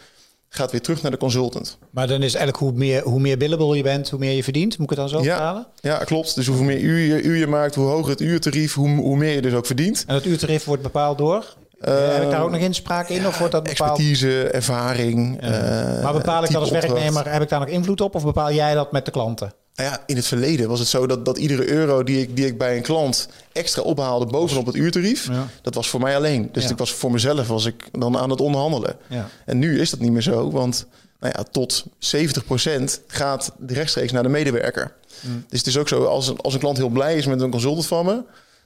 gaat 0.54 0.70
weer 0.70 0.80
terug 0.80 1.02
naar 1.02 1.10
de 1.10 1.16
consultant. 1.16 1.78
Maar 1.90 2.06
dan 2.06 2.16
is 2.22 2.34
eigenlijk 2.34 2.56
hoe 2.56 2.72
meer, 2.72 3.02
hoe 3.02 3.20
meer 3.20 3.36
billable 3.36 3.76
je 3.76 3.82
bent, 3.82 4.10
hoe 4.10 4.18
meer 4.18 4.32
je 4.32 4.42
verdient. 4.42 4.78
Moet 4.78 4.90
ik 4.90 4.98
het 4.98 4.98
dan 4.98 5.18
zo 5.18 5.22
Ja. 5.24 5.36
vertalen? 5.36 5.66
Ja, 5.80 5.96
klopt. 5.98 6.34
Dus 6.34 6.46
hoe 6.46 6.64
meer 6.64 6.78
uur 6.80 6.98
je, 7.16 7.22
uur 7.22 7.36
je 7.36 7.46
maakt, 7.46 7.74
hoe 7.74 7.86
hoger 7.86 8.10
het 8.10 8.20
uurtarief, 8.20 8.74
hoe, 8.74 8.88
hoe 8.88 9.16
meer 9.16 9.34
je 9.34 9.42
dus 9.42 9.52
ook 9.52 9.66
verdient. 9.66 10.04
En 10.06 10.14
dat 10.14 10.24
uurtarief 10.24 10.64
wordt 10.64 10.82
bepaald 10.82 11.18
door? 11.18 11.54
Eh, 11.80 11.94
heb 12.12 12.22
ik 12.22 12.30
daar 12.30 12.42
ook 12.42 12.50
nog 12.50 12.60
inspraak 12.60 13.08
in? 13.08 13.26
of 13.26 13.38
wordt 13.38 13.52
dat 13.52 13.62
bepaald? 13.62 13.90
Expertise, 13.90 14.42
ervaring. 14.48 15.38
Ja. 15.40 15.48
eh, 15.96 16.02
maar 16.02 16.12
bepaal 16.12 16.38
ik 16.42 16.48
type 16.48 16.52
dat 16.60 16.70
als 16.72 16.80
werknemer, 16.80 17.32
heb 17.32 17.42
ik 17.42 17.48
daar 17.48 17.60
nog 17.60 17.68
invloed 17.68 18.00
op? 18.00 18.14
Of 18.14 18.24
bepaal 18.24 18.52
jij 18.52 18.74
dat 18.74 18.92
met 18.92 19.04
de 19.04 19.10
klanten? 19.10 19.52
Nou 19.74 19.90
ja, 19.90 20.02
in 20.06 20.16
het 20.16 20.26
verleden 20.26 20.68
was 20.68 20.78
het 20.78 20.88
zo 20.88 21.06
dat, 21.06 21.24
dat 21.24 21.38
iedere 21.38 21.68
euro 21.70 22.02
die 22.04 22.20
ik, 22.20 22.36
die 22.36 22.46
ik 22.46 22.58
bij 22.58 22.76
een 22.76 22.82
klant 22.82 23.28
extra 23.52 23.82
ophaalde 23.82 24.26
bovenop 24.26 24.66
het 24.66 24.74
uurtarief, 24.74 25.26
Ja. 25.26 25.46
dat 25.62 25.74
was 25.74 25.88
voor 25.88 26.00
mij 26.00 26.16
alleen. 26.16 26.48
Dus 26.52 26.64
Ja. 26.64 26.70
ik 26.70 26.78
was 26.78 26.92
voor 26.92 27.10
mezelf 27.10 27.46
was 27.48 27.64
ik 27.64 27.88
dan 27.98 28.18
aan 28.18 28.30
het 28.30 28.40
onderhandelen. 28.40 28.96
Ja. 29.08 29.28
En 29.46 29.58
nu 29.58 29.80
is 29.80 29.90
dat 29.90 30.00
niet 30.00 30.12
meer 30.12 30.22
zo, 30.22 30.50
want 30.50 30.86
nou 31.20 31.34
ja, 31.36 31.42
tot 31.50 31.84
70% 31.98 33.00
gaat 33.06 33.52
rechtstreeks 33.66 34.12
naar 34.12 34.22
de 34.22 34.28
medewerker. 34.28 34.92
Mm. 35.20 35.44
Dus 35.48 35.58
het 35.58 35.68
is 35.68 35.76
ook 35.76 35.88
zo, 35.88 36.04
als 36.04 36.28
een, 36.28 36.36
als 36.40 36.54
een 36.54 36.60
klant 36.60 36.76
heel 36.76 36.88
blij 36.88 37.16
is 37.16 37.26
met 37.26 37.40
een 37.40 37.50
consultant 37.50 37.86
van 37.86 38.04
me, 38.04 38.22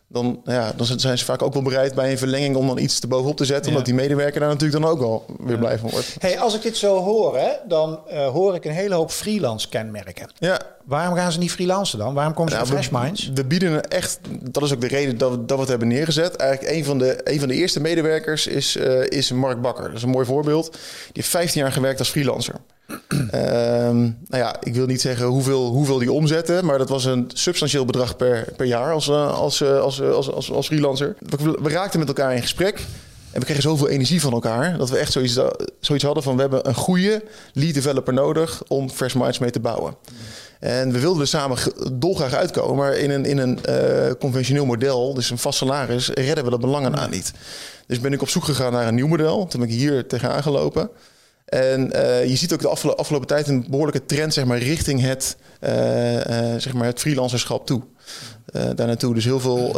dan, 0.08 0.40
ja, 0.44 0.72
dan 0.76 0.86
zijn 0.86 1.18
ze 1.18 1.24
vaak 1.24 1.42
ook 1.42 1.52
wel 1.52 1.62
bereid 1.62 1.94
bij 1.94 2.10
een 2.10 2.18
verlenging 2.18 2.56
om 2.56 2.66
dan 2.66 2.78
iets 2.78 2.98
te 2.98 3.06
bovenop 3.06 3.36
te 3.36 3.44
zetten, 3.44 3.64
Ja. 3.64 3.70
omdat 3.70 3.84
die 3.84 3.94
medewerker 3.94 4.40
daar 4.40 4.48
natuurlijk 4.48 4.82
dan 4.82 4.90
ook 4.90 4.98
wel 4.98 5.24
weer 5.38 5.58
blij 5.58 5.78
van 5.78 5.90
wordt. 5.90 6.16
Hey, 6.18 6.38
als 6.38 6.54
ik 6.54 6.62
dit 6.62 6.76
zo 6.76 7.02
hoor, 7.02 7.38
hè, 7.38 7.50
dan 7.68 8.00
eh, 8.08 8.28
hoor 8.28 8.54
ik 8.54 8.64
een 8.64 8.72
hele 8.72 8.94
hoop 8.94 9.10
freelance 9.10 9.68
kenmerken. 9.68 10.30
Ja, 10.38 10.60
Waarom 10.84 11.14
gaan 11.16 11.32
ze 11.32 11.38
niet 11.38 11.52
freelancen 11.52 11.98
dan? 11.98 12.14
Waarom 12.14 12.34
komen 12.34 12.52
ze 12.52 12.58
Nou, 12.58 12.68
Fresh 12.68 12.88
Minds? 12.88 13.30
We 13.34 13.44
bieden 13.44 13.88
echt, 13.88 14.18
dat 14.50 14.62
is 14.62 14.72
ook 14.72 14.80
de 14.80 14.86
reden 14.86 15.18
dat 15.18 15.30
we, 15.30 15.36
dat 15.44 15.50
we 15.56 15.60
het 15.60 15.68
hebben 15.68 15.88
neergezet. 15.88 16.36
Eigenlijk 16.36 16.76
een 16.76 16.84
van 16.84 16.98
de, 16.98 17.20
een 17.32 17.38
van 17.38 17.48
de 17.48 17.54
eerste 17.54 17.80
medewerkers 17.80 18.46
is, 18.46 18.76
eh, 18.76 19.02
is 19.06 19.32
Mark 19.32 19.60
Bakker. 19.60 19.84
Dat 19.86 19.96
is 19.96 20.02
een 20.02 20.08
mooi 20.08 20.26
voorbeeld. 20.26 20.72
Die 20.72 20.80
heeft 21.12 21.28
15 21.28 21.60
jaar 21.60 21.72
gewerkt 21.72 21.98
als 21.98 22.08
freelancer. 22.10 22.54
Ehm, 23.30 23.96
nou 24.02 24.12
ja, 24.42 24.56
ik 24.62 24.74
wil 24.74 24.86
niet 24.86 25.00
zeggen 25.00 25.26
hoeveel, 25.26 25.66
hoeveel 25.66 25.98
die 25.98 26.12
omzetten, 26.12 26.64
maar 26.64 26.78
dat 26.78 26.88
was 26.88 27.04
een 27.04 27.30
substantieel 27.34 27.84
bedrag 27.84 28.16
per, 28.16 28.52
per 28.56 28.66
jaar 28.66 28.92
als, 28.92 29.08
eh, 29.08 29.34
als, 29.38 29.60
eh, 29.60 29.80
als, 29.80 30.00
eh, 30.00 30.10
als, 30.12 30.30
als, 30.32 30.52
als 30.52 30.66
freelancer. 30.66 31.16
We, 31.62 31.68
raakten 31.68 31.98
met 31.98 32.08
elkaar 32.08 32.34
in 32.34 32.42
gesprek. 32.42 32.78
En 33.32 33.40
we 33.40 33.44
kregen 33.44 33.62
zoveel 33.62 33.88
energie 33.88 34.20
van 34.20 34.32
elkaar 34.32 34.78
dat 34.78 34.90
we 34.90 34.96
echt 34.98 35.12
zoiets, 35.12 35.38
zoiets 35.80 36.04
hadden 36.04 36.22
van 36.22 36.34
we 36.34 36.40
hebben 36.40 36.68
een 36.68 36.74
goede 36.74 37.22
lead 37.52 37.74
developer 37.74 38.12
nodig 38.12 38.62
om 38.68 38.90
Fresh 38.90 39.14
Minds 39.14 39.38
mee 39.38 39.50
te 39.50 39.60
bouwen. 39.60 39.96
En 40.60 40.92
we 40.92 41.00
wilden 41.00 41.20
er 41.20 41.26
samen 41.28 41.58
ge- 41.58 41.90
dolgraag 41.92 42.32
uitkomen, 42.34 42.76
maar 42.76 42.96
in 42.96 43.10
een, 43.10 43.24
in 43.24 43.38
een 43.38 43.58
conventioneel 44.18 44.66
model, 44.66 45.14
dus 45.14 45.30
een 45.30 45.38
vast 45.38 45.58
salaris, 45.58 46.08
redden 46.08 46.44
we 46.44 46.50
dat 46.50 46.60
belangen 46.60 46.96
aan 46.96 47.10
niet. 47.10 47.32
Dus 47.86 48.00
ben 48.00 48.12
ik 48.12 48.22
op 48.22 48.28
zoek 48.28 48.44
gegaan 48.44 48.72
naar 48.72 48.86
een 48.88 48.94
nieuw 48.94 49.06
model. 49.06 49.46
Toen 49.46 49.60
ben 49.60 49.68
ik 49.68 49.74
hier 49.74 50.06
tegenaan 50.06 50.42
gelopen. 50.42 50.90
En 51.46 51.92
eh, 51.92 52.28
je 52.28 52.36
ziet 52.36 52.52
ook 52.52 52.60
de 52.60 52.68
afgelo- 52.68 52.92
afgelopen 52.92 53.26
tijd 53.26 53.48
een 53.48 53.66
behoorlijke 53.70 54.06
trend 54.06 54.34
zeg 54.34 54.44
maar, 54.44 54.58
richting 54.58 55.00
het, 55.00 55.36
eh, 55.60 56.52
eh, 56.54 56.60
zeg 56.60 56.72
maar 56.72 56.86
het 56.86 57.00
freelancerschap 57.00 57.66
toe. 57.66 57.82
Eh, 58.46 58.64
daar 58.74 58.86
naartoe. 58.86 59.14
Dus 59.14 59.24
heel 59.24 59.40
veel 59.40 59.72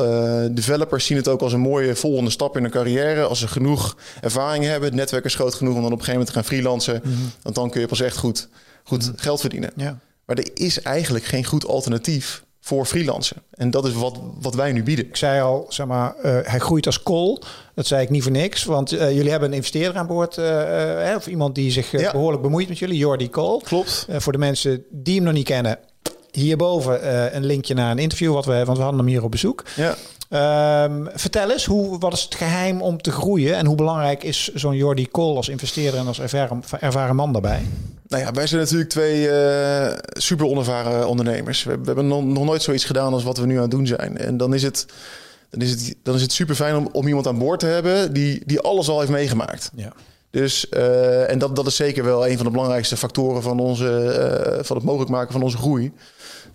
developers 0.55 1.07
zien 1.07 1.17
het 1.17 1.29
ook 1.29 1.41
als 1.41 1.53
een 1.53 1.61
mooie 1.61 1.97
volgende 1.97 2.31
stap 2.31 2.57
in 2.57 2.63
hun 2.63 2.71
carrière. 2.71 3.23
Als 3.23 3.39
ze 3.39 3.49
genoeg 3.49 3.97
ervaring 4.21 4.65
hebben, 4.65 4.89
het 4.89 4.99
netwerk 4.99 5.25
is 5.25 5.35
groot 5.35 5.55
genoeg 5.55 5.75
om 5.75 5.83
dan 5.83 5.93
op 5.93 5.99
een 5.99 6.05
gegeven 6.05 6.21
moment 6.21 6.29
te 6.29 6.35
gaan 6.35 6.45
freelancen. 6.49 7.03
Want 7.43 7.55
dan 7.55 7.71
kun 7.71 7.81
je 7.81 7.87
pas 7.87 8.01
echt 8.01 8.17
goed, 8.17 8.49
goed 8.85 9.13
geld 9.17 9.41
verdienen. 9.41 9.71
Ja. 9.77 9.99
Maar 10.25 10.37
er 10.37 10.51
is 10.55 10.83
eigenlijk 10.83 11.25
geen 11.25 11.45
goed 11.45 11.67
alternatief 11.67 12.43
voor 12.61 12.85
freelancen. 12.87 13.37
En 13.51 13.71
dat 13.71 13.85
is 13.87 13.93
wat, 13.93 14.21
wat 14.41 14.55
wij 14.55 14.73
nu 14.73 14.83
bieden. 14.83 15.07
Ik 15.07 15.17
zei 15.17 15.41
al, 15.43 15.67
zeg 15.69 15.87
maar, 15.87 16.15
eh, 16.23 16.37
hij 16.43 16.59
groeit 16.59 16.87
als 16.87 17.03
kool. 17.03 17.43
Dat 17.75 17.87
zei 17.87 18.03
ik 18.03 18.11
niet 18.11 18.23
voor 18.23 18.33
niks, 18.33 18.65
want 18.65 18.93
eh, 18.93 19.15
jullie 19.15 19.31
hebben 19.31 19.49
een 19.49 19.55
investeerder 19.55 19.97
aan 19.97 20.07
boord, 20.07 20.39
eh, 20.39 21.13
of 21.17 21.27
iemand 21.27 21.55
die 21.55 21.71
zich 21.71 21.93
eh, 21.95 22.01
Ja. 22.01 22.13
behoorlijk 22.13 22.43
bemoeit 22.43 22.69
met 22.69 22.79
jullie, 22.79 22.99
Jordi 22.99 23.31
Kool. 23.31 23.61
Klopt. 23.65 24.07
Voor 24.11 24.33
de 24.33 24.39
mensen 24.39 24.85
die 24.91 25.15
hem 25.15 25.25
nog 25.25 25.33
niet 25.33 25.45
kennen, 25.45 25.79
hierboven 26.33 27.37
een 27.37 27.45
linkje 27.47 27.75
naar 27.75 27.91
een 27.91 27.99
interview 27.99 28.33
wat 28.33 28.45
we, 28.45 28.65
want 28.65 28.77
we 28.79 28.83
hadden 28.85 29.01
hem 29.01 29.09
hier 29.09 29.23
op 29.25 29.31
bezoek. 29.31 29.65
Ja. 29.77 29.95
Ehm, 30.29 31.07
vertel 31.15 31.51
eens, 31.51 31.65
hoe, 31.65 31.99
wat 31.99 32.13
is 32.13 32.23
het 32.23 32.35
geheim 32.35 32.83
om 32.83 33.03
te 33.03 33.11
groeien 33.11 33.57
en 33.57 33.67
hoe 33.67 33.77
belangrijk 33.77 34.23
is 34.23 34.49
zo'n 34.55 34.77
Jordi 34.77 35.09
Kool 35.09 35.37
als 35.37 35.49
investeerder 35.49 36.01
en 36.01 36.07
als 36.07 36.21
ervaren, 36.21 36.63
ervaren 36.81 37.17
man 37.17 37.33
daarbij? 37.33 37.63
Nou 38.09 38.23
ja, 38.23 38.33
wij 38.33 38.47
zijn 38.47 38.61
natuurlijk 38.61 38.91
twee 38.91 39.29
eh, 39.31 39.99
super 40.13 40.47
onervaren 40.47 41.09
ondernemers. 41.09 41.65
We, 41.65 41.79
we 41.79 41.85
hebben 41.87 42.07
nog, 42.07 42.25
nog 42.25 42.45
nooit 42.45 42.63
zoiets 42.63 42.85
gedaan 42.85 43.13
als 43.13 43.23
wat 43.23 43.39
we 43.39 43.47
nu 43.47 43.55
aan 43.57 43.63
het 43.63 43.71
doen 43.71 43.87
zijn. 43.87 44.19
En 44.19 44.37
dan 44.37 44.55
is 44.55 44.63
het, 44.63 44.87
dan 45.51 45.61
is 45.61 45.71
het, 45.71 45.95
dan 46.03 46.15
is 46.15 46.23
het 46.23 46.33
super 46.33 46.55
fijn 46.55 46.77
om, 46.77 46.89
om 46.93 47.07
iemand 47.07 47.27
aan 47.27 47.39
boord 47.39 47.61
te 47.61 47.67
hebben 47.67 48.13
die, 48.13 48.43
die 48.47 48.61
alles 48.61 48.89
al 48.89 48.99
heeft 48.99 49.11
meegemaakt. 49.13 49.71
Ja. 49.75 49.93
Dus, 50.31 50.69
eh, 50.69 51.31
en 51.31 51.39
dat, 51.39 51.57
dat 51.57 51.67
is 51.67 51.77
zeker 51.77 52.05
wel 52.05 52.29
een 52.29 52.37
van 52.37 52.47
de 52.47 52.53
belangrijkste 52.53 52.97
factoren 52.97 53.43
van, 53.43 53.61
onze, 53.61 54.01
eh, 54.13 54.65
van 54.65 54.77
het 54.77 54.87
mogelijk 54.87 55.11
maken 55.11 55.33
van 55.33 55.43
onze 55.43 55.57
groei. 55.57 55.93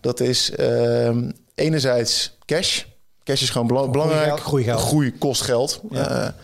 Dat 0.02 0.20
is 0.20 0.52
ehm, 0.52 1.32
enerzijds 1.56 2.38
cash. 2.46 2.84
Cash 3.24 3.42
is 3.42 3.50
gewoon 3.50 3.68
bela- 3.68 3.88
belangrijk. 3.88 4.22
Groeigeld, 4.22 4.48
groeigeld. 4.48 4.82
Groei 4.82 5.18
kost 5.18 5.42
geld. 5.42 5.82
Ja. 5.90 6.36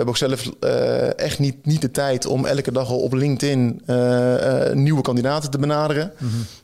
Eh, 0.00 0.06
hebben 0.06 0.32
ook 0.36 0.40
zelf 0.40 0.54
eh, 0.60 1.18
echt 1.18 1.38
niet, 1.38 1.66
niet 1.66 1.80
de 1.80 1.90
tijd 1.90 2.26
om 2.26 2.44
elke 2.44 2.72
dag 2.72 2.88
al 2.88 3.00
op 3.00 3.12
LinkedIn 3.12 3.82
eh, 3.86 4.68
eh, 4.68 4.76
nieuwe 4.76 5.02
kandidaten 5.02 5.50
te 5.50 5.58
benaderen. 5.58 6.12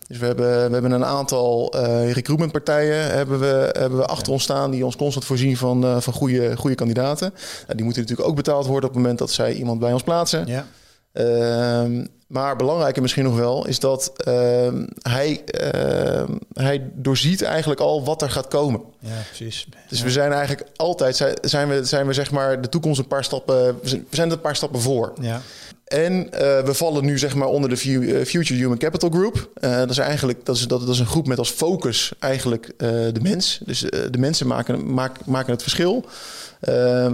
Dus 0.08 0.18
we 0.18 0.26
hebben, 0.26 0.66
we 0.66 0.72
hebben 0.72 0.90
een 0.90 1.04
aantal 1.04 1.74
recruitmentpartijen 2.12 3.10
hebben 3.10 3.38
we, 3.40 3.70
hebben 3.78 3.98
we 3.98 4.06
achter 4.06 4.32
ons 4.32 4.42
staan 4.42 4.70
die 4.70 4.84
ons 4.84 4.96
constant 4.96 5.24
voorzien 5.24 5.56
van, 5.56 6.02
van 6.02 6.12
goede, 6.12 6.56
goede 6.56 6.74
kandidaten. 6.74 7.32
Nou, 7.62 7.74
die 7.76 7.84
moeten 7.84 8.02
natuurlijk 8.02 8.28
ook 8.28 8.36
betaald 8.36 8.66
worden 8.66 8.88
op 8.88 8.94
het 8.94 9.02
moment 9.02 9.18
dat 9.18 9.30
zij 9.30 9.54
iemand 9.54 9.80
bij 9.80 9.92
ons 9.92 10.02
plaatsen. 10.02 10.46
Ja. 10.46 10.66
Ehm, 11.12 12.04
maar 12.26 12.56
belangrijker 12.56 13.02
misschien 13.02 13.24
nog 13.24 13.36
wel 13.36 13.66
is 13.66 13.78
dat 13.80 14.12
ehm, 14.16 14.86
hij, 15.02 15.44
ehm, 15.44 16.32
hij 16.52 16.90
doorziet 16.94 17.42
eigenlijk 17.42 17.80
al 17.80 18.04
wat 18.04 18.22
er 18.22 18.30
gaat 18.30 18.48
komen. 18.48 18.80
ja, 18.98 19.10
precies. 19.26 19.66
Dus 19.88 20.00
we 20.02 20.10
zijn 20.10 20.32
eigenlijk 20.32 20.68
altijd 20.76 21.16
zijn, 21.42 21.68
we, 21.68 21.84
zijn 21.84 22.06
we 22.06 22.12
zeg 22.12 22.30
maar 22.30 22.60
de 22.60 22.68
toekomst 22.68 22.98
een 22.98 23.06
paar 23.08 23.24
stappen. 23.24 23.64
We 23.82 23.88
zijn- 23.88 24.06
we 24.10 24.16
zijn 24.16 24.28
er 24.28 24.34
een 24.34 24.40
paar 24.40 24.56
stappen 24.56 24.80
voor. 24.80 25.12
Ja. 25.20 25.40
En 25.86 26.32
eh, 26.32 26.64
we 26.64 26.74
vallen 26.74 27.04
nu 27.04 27.18
zeg 27.18 27.34
maar 27.34 27.48
onder 27.48 27.70
de 27.70 27.76
eh, 27.76 28.24
Future 28.24 28.60
Human 28.60 28.78
Capital 28.78 29.10
Group. 29.10 29.50
Eh, 29.54 29.76
dat 29.76 29.90
is 29.90 29.98
eigenlijk 29.98 30.44
dat 30.44 30.56
is, 30.56 30.66
dat, 30.66 30.80
dat 30.80 30.88
is 30.88 30.98
een 30.98 31.06
groep 31.06 31.26
met 31.26 31.38
als 31.38 31.50
focus 31.50 32.12
eigenlijk 32.18 32.72
de 32.76 33.20
mens. 33.22 33.60
Dus 33.64 33.80
de 33.80 34.18
mensen 34.18 34.46
maken, 34.46 34.94
maken, 34.94 35.22
maken 35.26 35.52
het 35.52 35.62
verschil. 35.62 36.04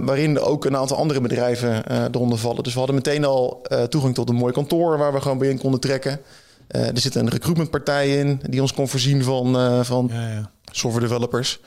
Waarin 0.01 0.39
ook 0.39 0.65
een 0.65 0.77
aantal 0.77 0.97
andere 0.97 1.21
bedrijven 1.21 1.83
eronder 2.13 2.37
vallen. 2.37 2.63
Dus 2.63 2.73
we 2.73 2.77
hadden 2.77 2.95
meteen 2.95 3.25
al 3.25 3.61
toegang 3.89 4.13
tot 4.13 4.29
een 4.29 4.35
mooi 4.35 4.53
kantoor 4.53 4.97
waar 4.97 5.13
we 5.13 5.21
gewoon 5.21 5.37
bij 5.37 5.49
in 5.49 5.57
konden 5.57 5.79
trekken. 5.79 6.19
Er 6.67 6.99
zit 6.99 7.15
een 7.15 7.29
recruitmentpartij 7.29 8.17
in 8.17 8.41
die 8.49 8.61
ons 8.61 8.73
kon 8.73 8.87
voorzien 8.87 9.23
van, 9.23 9.85
van 9.85 10.09
Ja, 10.13 10.27
ja. 10.27 10.49
software 10.71 11.07
developers. 11.07 11.59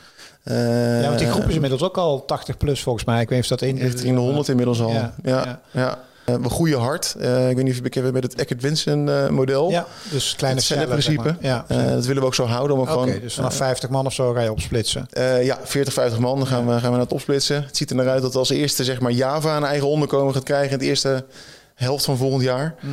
ja, 0.44 1.06
want 1.06 1.18
die 1.18 1.30
groep 1.30 1.48
is 1.48 1.54
inmiddels 1.54 1.82
ook 1.82 1.96
al 1.96 2.24
80 2.24 2.56
plus 2.56 2.82
volgens 2.82 3.04
mij. 3.04 3.20
Ik 3.20 3.28
weet 3.28 3.42
niet 3.42 3.52
of 3.52 3.58
dat 3.58 3.68
in... 3.68 3.76
Richting 3.76 4.14
de 4.14 4.20
100 4.20 4.48
inmiddels 4.48 4.80
al. 4.80 4.90
Ja, 4.90 5.14
Ja, 5.22 5.60
ja. 5.70 5.98
Ja. 6.26 6.32
Eh, 6.34 6.42
we 6.42 6.48
groeien 6.48 6.78
hard. 6.78 7.14
Eh, 7.18 7.48
ik 7.48 7.54
weet 7.56 7.64
niet 7.64 7.70
of 7.70 7.76
je 7.76 7.82
bekend 7.82 8.04
bent 8.04 8.14
met 8.14 8.32
het 8.32 8.40
Eckert 8.40 8.62
Winsen 8.62 9.24
eh, 9.24 9.30
model. 9.30 9.70
Ja, 9.70 9.86
dus 10.10 10.34
kleine 10.36 10.58
het 10.58 10.68
cellen, 10.68 11.02
zeg 11.02 11.16
maar. 11.16 11.36
Ja, 11.40 11.64
dat 11.68 12.06
willen 12.06 12.22
we 12.22 12.28
ook 12.28 12.34
zo 12.34 12.44
houden. 12.44 12.76
Om 12.76 12.88
Oké, 12.88 13.20
dus 13.20 13.34
vanaf 13.34 13.54
50 13.54 13.90
man 13.90 14.06
of 14.06 14.12
zo 14.12 14.32
ga 14.32 14.40
je 14.40 14.50
opsplitsen. 14.50 15.06
ja, 15.42 15.58
40, 15.62 15.92
50 15.92 16.18
man. 16.18 16.38
Dan 16.38 16.46
gaan 16.46 16.66
we, 16.66 16.80
gaan 16.80 16.92
we 16.92 16.98
het 16.98 17.12
opsplitsen. 17.12 17.62
Het 17.62 17.76
ziet 17.76 17.90
er 17.90 17.96
naar 17.96 18.08
uit 18.08 18.22
dat 18.22 18.32
we 18.32 18.38
als 18.38 18.50
eerste 18.50 18.84
zeg 18.84 19.00
maar, 19.00 19.12
Java 19.12 19.56
een 19.56 19.64
eigen 19.64 19.88
onderkomen 19.88 20.34
gaat 20.34 20.42
krijgen 20.42 20.78
de 20.78 20.84
eerste 20.84 21.24
helft 21.76 22.04
van 22.04 22.16
volgend 22.16 22.42
jaar. 22.42 22.74
Mhm. 22.80 22.92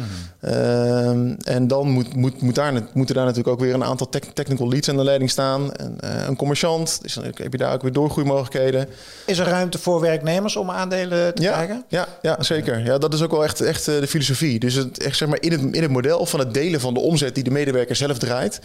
Ehm, 0.54 1.34
en 1.44 1.68
dan 1.68 1.90
moet, 1.90 2.16
moet, 2.16 2.42
moet 2.42 2.56
daar, 2.56 2.74
moeten 2.94 3.16
daar 3.16 3.25
natuurlijk 3.25 3.54
ook 3.56 3.60
weer 3.60 3.74
een 3.74 3.84
aantal 3.84 4.10
tech- 4.10 4.32
technical 4.34 4.70
leads 4.70 4.90
aan 4.90 4.98
de 4.98 5.04
leiding 5.04 5.30
staan. 5.30 5.74
En, 5.74 5.96
eh, 6.00 6.28
een 6.28 6.36
commerciant. 6.36 7.00
Dus 7.02 7.13
dan 7.13 7.24
heb 7.24 7.52
je 7.52 7.58
daar 7.58 7.74
ook 7.74 7.82
weer 7.82 7.92
doorgroeimogelijkheden. 7.92 8.88
Is 9.25 9.38
er 9.38 9.46
ruimte 9.48 9.78
voor 9.80 10.02
werknemers 10.02 10.56
om 10.56 10.70
aandelen 10.70 11.36
te 11.36 11.42
Ja, 11.42 11.52
krijgen? 11.52 11.84
ja, 11.88 12.08
ja, 12.22 12.44
zeker. 12.44 12.86
Ja, 12.86 12.98
dat 12.98 13.13
is 13.13 13.22
ook 13.22 13.32
wel 13.32 13.44
echt, 13.44 13.62
echt 13.62 13.88
eh, 13.88 14.00
de 14.00 14.08
filosofie. 14.08 14.60
Dus 14.60 14.74
het, 14.74 15.04
echt, 15.04 15.18
zeg 15.18 15.28
maar, 15.28 15.42
in, 15.42 15.52
het, 15.52 15.62
in 15.75 15.82
het 15.82 15.92
model 15.92 16.25
van 16.25 16.40
het 16.40 16.54
delen 16.54 16.80
van 16.80 16.94
de 16.94 17.00
omzet 17.00 17.36
die 17.36 17.44
de 17.44 17.52
medewerker 17.52 17.96
zelf 17.96 18.18
draait, 18.18 18.60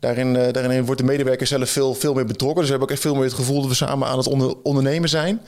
daarin, 0.00 0.36
eh, 0.36 0.52
daarin 0.52 0.84
wordt 0.84 1.00
de 1.00 1.06
medewerker 1.06 1.46
zelf 1.46 1.70
veel, 1.70 1.94
veel 1.94 2.14
meer 2.14 2.26
betrokken. 2.26 2.60
Dus 2.60 2.64
we 2.64 2.70
hebben 2.70 2.88
ook 2.88 2.94
echt 2.94 3.02
veel 3.06 3.14
meer 3.14 3.24
het 3.24 3.34
gevoel 3.34 3.60
dat 3.60 3.68
we 3.70 3.76
samen 3.76 4.08
aan 4.08 4.16
het 4.18 4.26
onder, 4.26 4.54
ondernemen 4.62 5.08
zijn. 5.08 5.40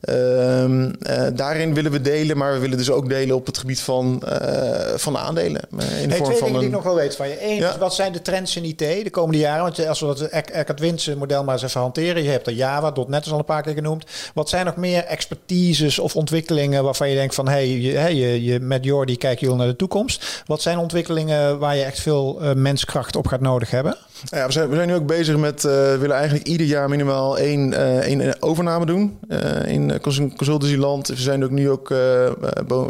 Ehm, 0.00 0.90
eh, 1.00 1.26
daarin 1.34 1.74
willen 1.74 1.90
we 1.92 2.00
delen, 2.00 2.36
maar 2.36 2.52
we 2.52 2.58
willen 2.58 2.76
dus 2.78 2.90
ook 2.90 3.08
delen 3.08 3.36
op 3.36 3.46
het 3.46 3.58
gebied 3.58 3.80
van, 3.80 4.22
eh, 4.22 4.94
van 4.96 5.12
de 5.12 5.18
aandelen. 5.18 5.60
Eh, 5.78 6.02
in 6.02 6.08
de 6.08 6.08
Hey, 6.08 6.16
vorm 6.16 6.24
twee 6.24 6.36
van 6.38 6.46
dingen 6.46 6.58
die 6.60 6.68
ik 6.68 6.74
nog 6.74 6.82
wel 6.84 6.94
weet 6.94 7.16
van 7.16 7.28
je. 7.28 7.44
Eén, 7.46 7.56
Ja. 7.56 7.78
wat 7.78 7.94
zijn 7.94 8.12
de 8.12 8.22
trends 8.22 8.56
in 8.56 8.64
IT 8.64 8.78
de 8.78 9.10
komende 9.10 9.38
jaren? 9.38 9.62
Want 9.62 9.86
als 9.86 10.00
we 10.00 10.06
dat 10.06 10.20
Ec- 10.20 10.48
Eckert 10.50 10.80
Winsen 10.80 11.18
model 11.18 11.44
maar 11.44 11.54
eens 11.54 11.62
even 11.62 11.80
hanteren. 11.80 12.22
Je 12.22 12.30
hebt 12.30 12.46
er 12.46 12.52
Java, 12.52 12.92
.NET 13.06 13.26
is 13.26 13.32
al 13.32 13.38
een 13.38 13.44
paar 13.44 13.62
keer 13.62 13.74
genoemd. 13.74 14.04
Wat 14.34 14.48
zijn 14.48 14.64
nog 14.66 14.76
meer 14.76 15.04
expertises 15.04 15.98
of 15.98 16.16
ontwikkelingen 16.16 16.84
waarvan 16.84 17.08
je 17.08 17.14
denkt 17.14 17.34
van... 17.34 17.48
hey, 17.48 17.68
je, 17.68 18.14
je, 18.16 18.44
je, 18.44 18.60
met 18.60 18.84
Jordi 18.84 19.16
kijken 19.16 19.40
jullie 19.46 19.56
naar 19.62 19.66
de 19.72 19.76
toekomst. 19.76 20.42
Wat 20.46 20.62
zijn 20.62 20.78
ontwikkelingen 20.78 21.58
waar 21.58 21.76
je 21.76 21.82
echt 21.84 22.00
veel 22.00 22.40
menskracht 22.54 23.16
op 23.16 23.26
gaat 23.26 23.40
nodig 23.40 23.70
hebben? 23.70 23.96
Ja, 24.24 24.46
we, 24.46 24.52
zijn, 24.52 24.68
we 24.68 24.74
zijn 24.74 24.88
nu 24.88 24.94
ook 24.94 25.06
bezig 25.06 25.36
met, 25.36 25.64
eh, 25.64 25.72
we 25.72 25.96
willen 26.00 26.16
eigenlijk 26.16 26.46
ieder 26.46 26.66
jaar 26.66 26.88
minimaal 26.88 27.38
één, 27.38 27.72
eh, 27.72 27.98
één 27.98 28.42
overname 28.42 28.86
doen 28.86 29.18
uh, 29.28 29.38
in 29.66 30.00
cons- 30.00 30.20
consultancyland. 30.36 31.08
We 31.08 31.16
zijn 31.16 31.44
ook 31.44 31.50
nu 31.50 31.70
ook 31.70 31.90
eh, 31.90 32.30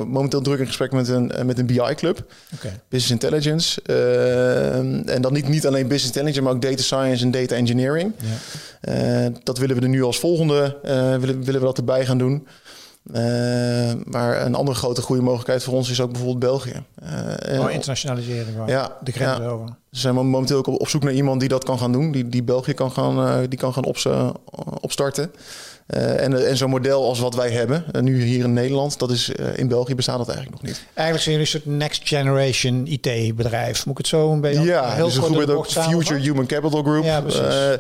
momenteel 0.07 0.41
druk 0.41 0.59
in 0.59 0.67
gesprek 0.67 0.93
met 0.93 1.09
een, 1.09 1.33
eh, 1.33 1.45
met 1.45 1.59
een 1.59 1.67
BI-club. 1.67 2.25
Business 2.89 3.11
Intelligence. 3.11 3.83
Eh, 3.83 5.15
en 5.15 5.19
dan 5.23 5.33
niet, 5.33 5.49
niet 5.49 5.67
alleen 5.67 5.83
Business 5.89 6.07
Intelligence, 6.07 6.43
maar 6.43 6.53
ook 6.53 6.63
Data 6.63 6.83
Science 6.83 7.25
en 7.25 7.31
Data 7.31 7.55
Engineering. 7.55 8.13
Ja. 8.17 8.27
Eh, 9.25 9.33
dat 9.43 9.59
willen 9.59 9.77
we 9.77 9.83
er 9.83 9.89
nu 9.89 10.03
als 10.03 10.19
volgende, 10.19 10.77
eh, 10.83 10.95
willen, 11.17 11.45
willen 11.45 11.61
we 11.61 11.67
dat 11.67 11.79
erbij 11.79 12.07
gaan 12.07 12.19
doen. 12.19 12.47
Eh, 13.13 13.93
maar 14.05 14.47
een 14.47 14.55
andere 14.55 14.79
grote 14.79 15.03
groeimogelijkheid 15.03 15.63
voor 15.63 15.75
ons 15.75 15.91
is 15.91 16.01
ook 16.01 16.11
bijvoorbeeld 16.13 16.39
België. 16.39 16.83
En- 17.39 17.61
Oh, 17.61 17.71
internationalisering. 17.71 18.57
Ja, 18.67 18.97
de 19.03 19.13
grens 19.13 19.39
ja. 19.39 19.47
over. 19.47 19.67
ze 19.91 20.01
zijn 20.01 20.15
momenteel 20.15 20.57
ook 20.57 20.67
op, 20.67 20.81
op 20.81 20.89
zoek 20.89 21.03
naar 21.03 21.13
iemand 21.13 21.41
die 21.41 21.49
dat 21.49 21.65
kan 21.65 21.79
gaan 21.79 21.93
doen. 21.93 22.13
Die, 22.13 22.29
die 22.29 22.43
België 22.43 22.73
kan 22.73 22.91
gaan, 22.93 23.27
eh, 23.27 23.49
die 23.49 23.59
kan 23.59 23.73
gaan 23.73 23.85
eh, 23.85 24.31
opstarten. 24.81 25.31
En 25.87 26.47
en 26.49 26.57
zo'n 26.57 26.71
model 26.71 27.05
als 27.05 27.19
wat 27.19 27.35
wij 27.35 27.51
hebben, 27.51 27.85
nu 28.01 28.23
hier 28.23 28.45
in 28.45 28.53
Nederland, 28.53 28.99
dat 28.99 29.11
is 29.11 29.29
in 29.55 29.69
België 29.69 29.95
bestaat 29.95 30.19
dat 30.19 30.29
eigenlijk 30.29 30.63
nog 30.63 30.71
niet. 30.71 30.85
Eigenlijk 30.95 31.23
zijn 31.27 31.37
jullie 31.37 31.55
een 31.55 31.61
soort 31.61 31.77
next 31.79 32.09
generation 32.09 32.87
IT-bedrijf. 32.87 33.87
Moet 33.87 33.99
ik 33.99 33.99
het 33.99 34.07
zo 34.07 34.33
een 34.33 34.41
beetje 34.41 34.63
ja, 34.63 34.93
heel 34.93 35.05
dus 35.05 35.17
groep 35.19 35.37
met 35.37 35.51
ook? 35.51 35.67
Future 35.67 36.21
Human 36.21 36.47
Capital 36.47 36.83
Group. 36.83 37.05
Ja, 37.05 37.21
precies. 37.21 37.79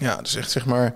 Ja, 0.00 0.16
dus 0.16 0.34
echt 0.36 0.50
zeg 0.50 0.64
maar 0.66 0.94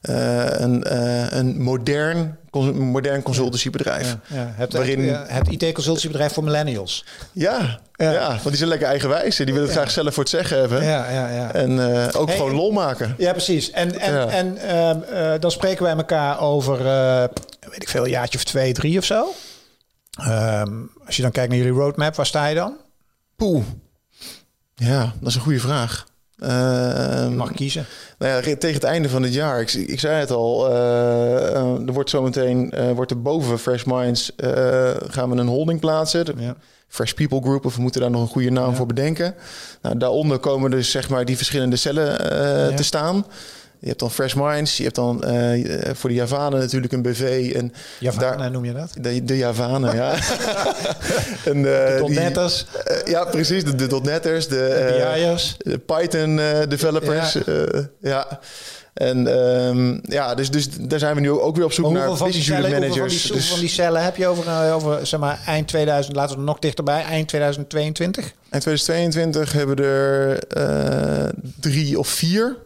eh, 0.00 0.44
een, 0.60 0.84
eh, 0.84 1.30
een 1.38 1.62
modern, 1.62 2.38
cons- 2.50 2.72
modern 2.76 3.22
consultancybedrijf. 3.22 4.16
Ja, 4.28 4.36
ja. 4.36 4.52
Het, 4.54 4.72
Waarin- 4.72 5.08
het, 5.08 5.30
het 5.30 5.48
IT-consultiebedrijf 5.62 6.32
voor 6.32 6.44
millennials. 6.44 7.04
Ja, 7.32 7.80
Ja. 7.94 8.10
ja. 8.10 8.28
want 8.28 8.42
die 8.42 8.56
zijn 8.56 8.68
lekker 8.68 8.88
eigenwijs. 8.88 9.38
en 9.38 9.44
Die 9.44 9.54
willen 9.54 9.68
het 9.68 9.78
graag 9.78 9.90
zelf 9.90 10.14
voor 10.14 10.22
het 10.22 10.32
zeggen 10.32 10.58
hebben. 10.58 10.84
Ja, 10.84 11.10
ja, 11.10 11.28
ja. 11.28 11.52
En 11.52 11.94
eh, 12.04 12.20
ook 12.20 12.28
Hey, 12.28 12.36
gewoon 12.36 12.54
lol 12.54 12.70
maken. 12.70 13.14
Ja, 13.18 13.32
precies. 13.32 13.70
En, 13.70 13.98
en, 14.00 14.28
en 14.30 14.56
ehm, 14.58 15.02
eh, 15.02 15.40
dan 15.40 15.50
spreken 15.50 15.82
wij 15.82 15.96
elkaar 15.96 16.40
over, 16.40 16.78
weet 17.60 17.82
ik 17.82 17.88
veel, 17.88 18.04
een 18.04 18.10
jaartje 18.10 18.38
of 18.38 18.44
twee, 18.44 18.72
drie 18.72 18.98
of 18.98 19.04
zo. 19.04 19.32
Ehm, 20.20 20.72
als 21.06 21.16
je 21.16 21.22
dan 21.22 21.30
kijkt 21.30 21.48
naar 21.48 21.58
jullie 21.58 21.72
roadmap, 21.80 22.14
waar 22.14 22.26
sta 22.26 22.46
je 22.46 22.54
dan? 22.54 22.76
Poeh. 23.36 23.64
Ja, 24.74 25.12
dat 25.20 25.28
is 25.28 25.34
een 25.34 25.40
goede 25.40 25.58
vraag. 25.60 26.06
Ehm, 26.42 27.36
mag 27.36 27.52
kiezen. 27.52 27.84
Nou 28.18 28.32
ja, 28.32 28.40
tegen 28.56 28.74
het 28.74 28.84
einde 28.84 29.08
van 29.08 29.22
het 29.22 29.34
jaar, 29.34 29.60
ik, 29.60 29.72
ik 29.72 30.00
zei 30.00 30.14
het 30.20 30.30
al, 30.30 30.68
eh, 30.70 31.46
eh, 31.48 31.86
er 31.86 31.92
wordt 31.92 32.10
zometeen, 32.10 32.70
eh 32.70 32.90
wordt 32.90 33.10
er 33.10 33.22
boven 33.22 33.58
Fresh 33.58 33.84
Minds, 33.84 34.32
gaan 35.08 35.30
we 35.30 35.36
een 35.36 35.46
holding 35.46 35.80
plaatsen. 35.80 36.24
Ja. 36.38 36.54
Fresh 36.88 37.12
People 37.12 37.40
Group, 37.40 37.64
of 37.64 37.76
we 37.76 37.82
moeten 37.82 38.00
daar 38.00 38.10
nog 38.10 38.22
een 38.22 38.28
goede 38.28 38.50
naam 38.50 38.70
Ja. 38.70 38.76
voor 38.76 38.86
bedenken. 38.86 39.34
Nou, 39.82 39.96
daaronder 39.98 40.38
komen 40.38 40.70
dus 40.70 40.90
zeg 40.90 41.08
maar 41.08 41.24
die 41.24 41.36
verschillende 41.36 41.76
cellen 41.76 42.10
Ja. 42.70 42.76
te 42.76 42.82
staan. 42.82 43.26
Je 43.82 43.88
hebt 43.88 44.00
dan 44.00 44.10
Fresh 44.10 44.34
Minds, 44.34 44.76
je 44.76 44.82
hebt 44.82 44.94
dan 44.94 45.24
eh, 45.24 45.90
voor 45.94 46.08
de 46.10 46.14
Javanen 46.16 46.58
natuurlijk 46.60 46.92
een 46.92 47.02
BV 47.02 47.52
en 47.56 47.72
Javanen 47.98 48.38
daar- 48.38 48.50
noem 48.50 48.64
je 48.64 48.72
dat? 48.72 48.90
de, 49.00 49.24
de 49.24 49.36
Javanen, 49.36 49.94
ja. 49.96 50.14
en, 51.50 51.88
eh, 51.92 51.96
Tot 51.98 52.08
die- 52.08 52.18
netters, 52.18 52.66
eh, 52.84 52.96
ja, 53.12 53.24
precis, 53.24 53.64
de, 53.64 53.74
de 53.74 54.00
.NET'ers, 54.02 54.48
de, 54.48 54.64
eh, 54.64 55.12
BI'ers. 55.14 55.54
de 55.58 55.78
Python 55.78 56.38
eh, 56.40 56.58
developers. 56.68 57.32
Ja. 57.32 57.88
Ja. 58.00 58.38
En 58.94 59.26
ehm, 59.26 59.98
ja, 60.02 60.34
dus, 60.34 60.50
dus 60.50 60.68
daar 60.80 60.98
zijn 60.98 61.14
we 61.14 61.20
nu 61.20 61.30
ook 61.30 61.56
weer 61.56 61.64
op 61.64 61.72
zoek 61.72 61.92
naar 61.92 62.08
business 62.08 62.48
unit 62.48 62.58
hoeveel, 62.58 62.70
van 62.70 62.80
managers. 62.80 63.22
die, 63.22 63.32
hoeveel 63.32 63.48
van 63.48 63.58
die 63.58 63.66
dus 63.66 63.74
cellen 63.74 64.02
heb 64.04 64.16
je 64.16 64.26
over, 64.26 64.46
eh, 64.46 64.74
over 64.74 65.06
zeg 65.06 65.20
maar, 65.20 65.40
eind 65.46 65.68
2000, 65.68 66.16
laten 66.16 66.36
we 66.36 66.42
nog 66.42 66.58
dichterbij, 66.58 67.02
eind 67.04 67.28
2022? 67.28 68.24
eind 68.50 68.62
2022 68.64 69.52
hebben 69.52 69.76
we 69.76 69.82
er 69.82 70.38
eh, 71.24 71.28
drie 71.60 71.98
of 71.98 72.08
vier 72.08 72.56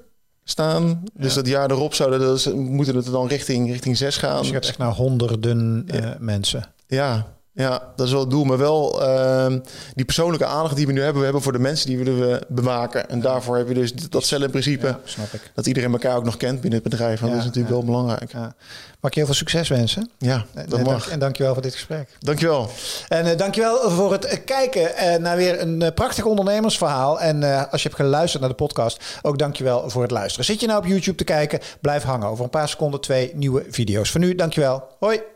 staan. 0.48 1.02
Dus 1.14 1.34
Ja. 1.34 1.40
dat 1.40 1.46
jaar 1.50 1.70
erop 1.70 1.94
zouden 1.94 2.20
dat, 2.20 2.52
moeten 2.54 2.96
het 2.96 3.06
dan 3.06 3.26
richting, 3.26 3.70
richting 3.70 3.96
zes 3.96 4.16
gaan. 4.16 4.38
Dus 4.38 4.46
je 4.48 4.52
gaat 4.54 4.64
echt 4.64 4.78
naar 4.78 4.92
honderden 4.92 5.84
eh, 5.86 6.10
mensen. 6.18 6.68
Ja, 6.86 7.26
ja, 7.56 7.82
dat 7.96 8.06
is 8.06 8.12
wel 8.12 8.20
het 8.20 8.30
doel. 8.30 8.44
Maar 8.44 8.58
wel 8.58 9.02
ehm, 9.02 9.58
die 9.94 10.04
persoonlijke 10.04 10.46
aandacht 10.46 10.76
die 10.76 10.86
we 10.86 10.92
nu 10.92 11.00
hebben, 11.00 11.18
we 11.18 11.24
hebben 11.24 11.42
voor 11.42 11.52
de 11.52 11.58
mensen 11.58 11.86
die 11.86 11.98
willen 11.98 12.18
we 12.18 12.42
bewaken. 12.48 13.08
En 13.08 13.20
daarvoor 13.20 13.56
heb 13.56 13.68
je 13.68 13.74
dus 13.74 13.92
dat 13.92 14.24
cel 14.24 14.42
in 14.42 14.50
principe. 14.50 14.86
Ja, 14.86 14.98
snap 15.04 15.32
ik. 15.32 15.50
Dat 15.54 15.66
iedereen 15.66 15.92
elkaar 15.92 16.16
ook 16.16 16.24
nog 16.24 16.36
kent 16.36 16.60
binnen 16.60 16.80
het 16.80 16.90
bedrijf. 16.90 17.20
Ja, 17.20 17.26
dat 17.26 17.36
is 17.36 17.44
natuurlijk 17.44 17.74
ja. 17.74 17.80
wel 17.80 17.84
belangrijk. 17.84 18.32
Ja. 18.32 18.54
Mag 19.00 19.10
ik 19.10 19.14
je 19.14 19.24
heel 19.24 19.24
veel 19.26 19.34
succes 19.34 19.68
wensen? 19.68 20.10
Ja, 20.18 20.44
En, 20.54 20.68
dat 20.68 20.78
en, 20.78 20.84
dank, 20.84 21.02
en 21.04 21.18
dankjewel 21.18 21.52
voor 21.52 21.62
dit 21.62 21.72
gesprek. 21.72 22.08
Dankjewel. 22.18 22.70
En 23.08 23.26
uh, 23.26 23.36
dankjewel 23.36 23.90
voor 23.90 24.12
het 24.12 24.24
eh, 24.24 24.38
kijken 24.44 24.96
eh, 24.96 25.18
naar 25.18 25.36
weer 25.36 25.60
een 25.60 25.94
prachtig 25.94 26.24
ondernemersverhaal. 26.24 27.20
En 27.20 27.42
uh, 27.42 27.72
als 27.72 27.82
je 27.82 27.88
hebt 27.88 28.00
geluisterd 28.00 28.40
naar 28.40 28.50
de 28.50 28.56
podcast, 28.56 29.04
ook 29.22 29.38
dankjewel 29.38 29.90
voor 29.90 30.02
het 30.02 30.10
luisteren. 30.10 30.44
Zit 30.44 30.60
je 30.60 30.66
nou 30.66 30.78
op 30.78 30.86
YouTube 30.86 31.16
te 31.16 31.24
kijken? 31.24 31.60
Blijf 31.80 32.02
hangen. 32.02 32.28
Over 32.28 32.44
een 32.44 32.50
paar 32.50 32.68
seconden 32.68 33.00
twee 33.00 33.32
nieuwe 33.34 33.64
video's. 33.70 34.10
Voor 34.10 34.20
nu, 34.20 34.34
dankjewel. 34.34 34.84
Hoi. 34.98 35.35